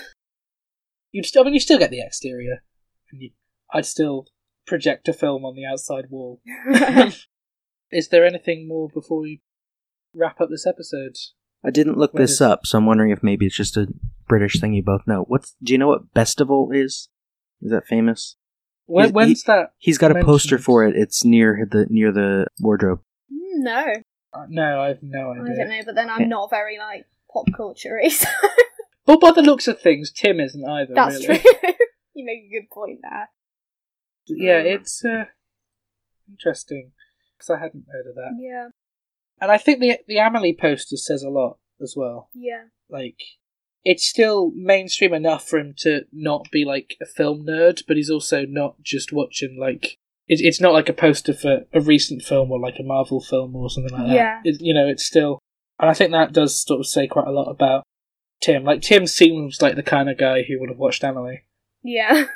you'd 1.12 1.26
still 1.26 1.42
I 1.42 1.44
mean 1.44 1.54
you 1.54 1.60
still 1.60 1.78
get 1.78 1.90
the 1.90 2.00
exterior, 2.00 2.62
and 3.10 3.22
you, 3.22 3.30
I'd 3.72 3.86
still 3.86 4.26
project 4.66 5.08
a 5.08 5.12
film 5.12 5.44
on 5.44 5.54
the 5.54 5.64
outside 5.64 6.06
wall. 6.10 6.40
Is 7.90 8.08
there 8.08 8.24
anything 8.24 8.66
more 8.68 8.88
before 8.92 9.20
we 9.20 9.42
wrap 10.14 10.40
up 10.40 10.48
this 10.50 10.66
episode? 10.66 11.16
I 11.64 11.70
didn't 11.70 11.98
look 11.98 12.14
What 12.14 12.20
this 12.22 12.32
is- 12.32 12.40
up, 12.40 12.66
so 12.66 12.78
I'm 12.78 12.86
wondering 12.86 13.10
if 13.10 13.22
maybe 13.22 13.46
it's 13.46 13.56
just 13.56 13.76
a 13.76 13.86
British 14.28 14.60
thing 14.60 14.72
you 14.72 14.82
both 14.82 15.02
know. 15.06 15.24
What's 15.28 15.54
do 15.62 15.72
you 15.72 15.78
know 15.78 15.88
what 15.88 16.12
Bestival 16.14 16.74
is? 16.74 17.08
Is 17.60 17.70
that 17.70 17.86
famous? 17.86 18.36
When, 18.86 19.04
He's- 19.06 19.12
when's 19.14 19.42
that? 19.44 19.72
He's 19.78 19.98
got 19.98 20.16
a 20.16 20.24
poster 20.24 20.58
for 20.58 20.84
it. 20.84 20.96
It's 20.96 21.24
near 21.24 21.66
the 21.70 21.86
near 21.90 22.10
the 22.12 22.46
wardrobe. 22.60 23.00
No, 23.62 23.92
Uh, 24.34 24.46
No, 24.48 24.80
I 24.82 24.88
have 24.88 25.02
no 25.02 25.32
idea. 25.32 25.42
I 25.52 25.56
don't 25.56 25.68
know. 25.68 25.80
But 25.84 25.94
then 25.94 26.10
I'm 26.10 26.28
not 26.28 26.50
very 26.50 26.78
like 26.78 27.06
pop 27.32 27.46
culture 27.56 28.00
so 28.10 28.28
Well, 29.06 29.18
by 29.18 29.30
the 29.32 29.42
looks 29.42 29.66
of 29.68 29.80
things, 29.80 30.10
Tim 30.12 30.40
isn't 30.40 30.64
either. 30.64 30.94
that's 30.94 31.26
really. 31.26 31.40
true. 31.40 31.50
you 32.14 32.24
make 32.24 32.44
a 32.44 32.60
good 32.60 32.70
point 32.70 33.00
there. 33.02 33.30
Yeah, 34.28 34.58
it's 34.58 35.04
uh, 35.04 35.24
interesting 36.28 36.92
because 37.36 37.50
I 37.50 37.58
hadn't 37.60 37.86
heard 37.92 38.06
of 38.08 38.14
that, 38.14 38.36
Yeah, 38.40 38.68
and 39.40 39.50
I 39.50 39.58
think 39.58 39.80
the 39.80 39.98
the 40.06 40.18
Amelie 40.18 40.56
poster 40.58 40.96
says 40.96 41.22
a 41.22 41.28
lot 41.30 41.58
as 41.80 41.94
well. 41.96 42.28
yeah, 42.32 42.64
Like, 42.88 43.16
it's 43.84 44.06
still 44.06 44.52
mainstream 44.54 45.12
enough 45.12 45.48
for 45.48 45.58
him 45.58 45.74
to 45.78 46.02
not 46.12 46.46
be 46.52 46.64
like 46.64 46.96
a 47.02 47.06
film 47.06 47.44
nerd, 47.44 47.82
but 47.88 47.96
he's 47.96 48.10
also 48.10 48.44
not 48.46 48.80
just 48.82 49.12
watching 49.12 49.56
like. 49.58 49.98
It, 50.32 50.40
it's 50.40 50.60
not 50.60 50.72
like 50.72 50.88
a 50.88 50.94
poster 50.94 51.34
for 51.34 51.64
a 51.72 51.80
recent 51.80 52.22
film 52.22 52.50
or 52.50 52.58
like 52.58 52.78
a 52.78 52.82
Marvel 52.82 53.20
film 53.20 53.54
or 53.54 53.68
something 53.68 53.92
like 53.92 54.08
that. 54.08 54.14
Yeah. 54.14 54.40
It, 54.44 54.60
you 54.60 54.72
know, 54.72 54.88
it's 54.88 55.04
still, 55.04 55.38
and 55.78 55.90
I 55.90 55.94
think 55.94 56.12
that 56.12 56.32
does 56.32 56.56
sort 56.56 56.80
of 56.80 56.86
say 56.86 57.06
quite 57.06 57.26
a 57.26 57.32
lot 57.32 57.50
about 57.50 57.82
Tim. 58.40 58.64
Like 58.64 58.80
Tim 58.80 59.06
seems 59.06 59.60
like 59.60 59.76
the 59.76 59.82
kind 59.82 60.08
of 60.08 60.16
guy 60.16 60.42
who 60.42 60.58
would 60.58 60.70
have 60.70 60.78
watched 60.78 61.04
Amelie. 61.04 61.44
yeah. 61.82 62.24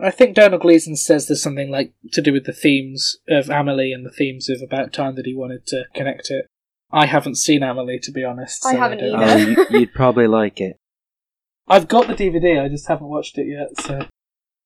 I 0.00 0.10
think 0.10 0.34
Domhnall 0.34 0.58
Gleeson 0.58 0.96
says 0.96 1.28
there's 1.28 1.40
something 1.40 1.70
like 1.70 1.92
to 2.12 2.20
do 2.20 2.32
with 2.32 2.46
the 2.46 2.52
themes 2.52 3.16
of 3.28 3.48
Amelie 3.48 3.92
and 3.92 4.04
the 4.04 4.10
themes 4.10 4.48
of 4.48 4.60
About 4.60 4.92
Time 4.92 5.14
that 5.14 5.24
he 5.24 5.36
wanted 5.36 5.68
to 5.68 5.84
connect 5.94 6.32
it. 6.32 6.46
I 6.90 7.06
haven't 7.06 7.36
seen 7.36 7.62
Amelie 7.62 8.00
to 8.00 8.10
be 8.10 8.24
honest. 8.24 8.66
I 8.66 8.74
haven't 8.74 8.98
don't 8.98 9.20
either. 9.20 9.32
Oh, 9.32 9.66
you, 9.70 9.78
you'd 9.78 9.94
probably 9.94 10.26
like 10.26 10.60
it. 10.60 10.78
I've 11.68 11.86
got 11.86 12.08
the 12.08 12.14
DVD. 12.14 12.60
I 12.62 12.68
just 12.68 12.88
haven't 12.88 13.06
watched 13.06 13.38
it 13.38 13.46
yet, 13.46 13.80
so 13.80 14.06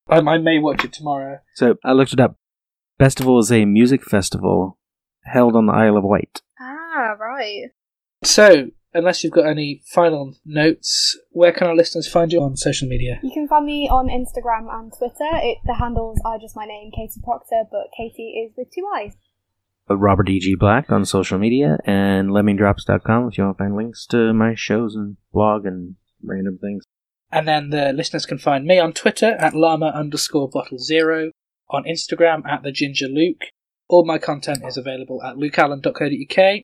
I, 0.08 0.18
I 0.18 0.38
may 0.38 0.58
watch 0.58 0.84
it 0.84 0.94
tomorrow. 0.94 1.40
So 1.54 1.76
I 1.84 1.92
looked 1.92 2.14
it 2.14 2.20
up. 2.20 2.36
Bestival 2.98 3.40
is 3.40 3.52
a 3.52 3.64
music 3.64 4.04
festival 4.04 4.78
held 5.24 5.54
on 5.54 5.66
the 5.66 5.72
Isle 5.72 5.96
of 5.96 6.04
Wight. 6.04 6.42
ah, 6.60 7.14
right. 7.18 7.70
So, 8.24 8.70
unless 8.92 9.22
you've 9.22 9.32
got 9.32 9.46
any 9.46 9.82
final 9.86 10.34
notes, 10.44 11.16
where 11.30 11.52
can 11.52 11.68
our 11.68 11.76
listeners 11.76 12.08
find 12.08 12.32
you 12.32 12.42
on 12.42 12.56
social 12.56 12.88
media? 12.88 13.20
You 13.22 13.30
can 13.32 13.46
find 13.46 13.64
me 13.64 13.88
on 13.88 14.08
Instagram 14.08 14.66
and 14.72 14.92
Twitter. 14.92 15.30
It, 15.34 15.58
the 15.64 15.74
handles 15.74 16.20
are 16.24 16.38
just 16.38 16.56
my 16.56 16.64
name, 16.64 16.90
Katie 16.90 17.20
Proctor, 17.22 17.64
but 17.70 17.92
Katie 17.96 18.44
is 18.44 18.52
with 18.56 18.72
two 18.74 18.88
eyes. 18.96 19.12
Uh, 19.88 19.96
Robert 19.96 20.28
E.G. 20.28 20.56
Black 20.56 20.90
on 20.90 21.04
social 21.04 21.38
media 21.38 21.78
and 21.84 22.30
lemmingdrops.com 22.30 23.28
if 23.28 23.38
you 23.38 23.44
want 23.44 23.56
to 23.58 23.62
find 23.62 23.76
links 23.76 24.06
to 24.06 24.32
my 24.34 24.54
shows 24.56 24.96
and 24.96 25.16
blog 25.32 25.64
and 25.64 25.94
random 26.22 26.58
things. 26.60 26.84
And 27.30 27.46
then 27.46 27.70
the 27.70 27.92
listeners 27.92 28.26
can 28.26 28.38
find 28.38 28.64
me 28.64 28.80
on 28.80 28.92
Twitter 28.92 29.36
at 29.38 29.54
llama 29.54 29.92
underscore 29.94 30.48
bottle 30.48 30.78
zero, 30.78 31.30
on 31.70 31.84
Instagram 31.84 32.46
at 32.46 32.62
the 32.62 32.72
ginger 32.72 33.06
luke. 33.06 33.46
All 33.88 34.04
my 34.04 34.18
content 34.18 34.64
is 34.66 34.76
available 34.76 35.22
at 35.22 35.36
lukeallen.co.uk, 35.36 36.62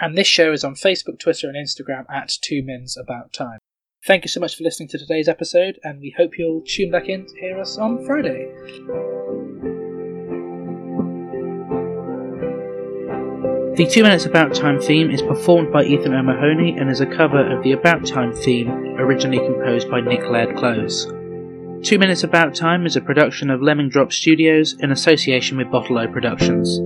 and 0.00 0.16
this 0.16 0.26
show 0.26 0.52
is 0.52 0.64
on 0.64 0.74
Facebook, 0.74 1.18
Twitter, 1.18 1.48
and 1.48 1.56
Instagram 1.56 2.04
at 2.10 2.32
Two 2.40 2.62
Mins 2.62 2.96
About 2.96 3.32
Time. 3.32 3.58
Thank 4.06 4.24
you 4.24 4.28
so 4.28 4.40
much 4.40 4.56
for 4.56 4.64
listening 4.64 4.88
to 4.90 4.98
today's 4.98 5.28
episode, 5.28 5.78
and 5.82 6.00
we 6.00 6.14
hope 6.16 6.38
you'll 6.38 6.62
tune 6.66 6.90
back 6.90 7.08
in 7.08 7.26
to 7.26 7.40
hear 7.40 7.60
us 7.60 7.78
on 7.78 8.04
Friday. 8.06 8.46
The 13.76 13.86
Two 13.86 14.02
Minutes 14.02 14.26
About 14.26 14.54
Time 14.54 14.80
theme 14.80 15.10
is 15.10 15.22
performed 15.22 15.72
by 15.72 15.84
Ethan 15.84 16.12
O'Mahony 16.12 16.76
and 16.76 16.90
is 16.90 17.00
a 17.00 17.06
cover 17.06 17.48
of 17.56 17.62
the 17.62 17.72
About 17.72 18.04
Time 18.04 18.32
theme 18.32 18.68
originally 18.98 19.38
composed 19.38 19.88
by 19.88 20.00
Nick 20.00 20.28
Laird-Clowes. 20.28 21.12
Two 21.82 21.98
Minutes 21.98 22.24
About 22.24 22.54
Time 22.54 22.86
is 22.86 22.96
a 22.96 23.00
production 23.00 23.50
of 23.50 23.62
Lemming 23.62 23.88
Drop 23.88 24.12
Studios 24.12 24.74
in 24.80 24.90
association 24.90 25.56
with 25.56 25.70
Bottle 25.70 25.98
O 25.98 26.08
Productions. 26.08 26.80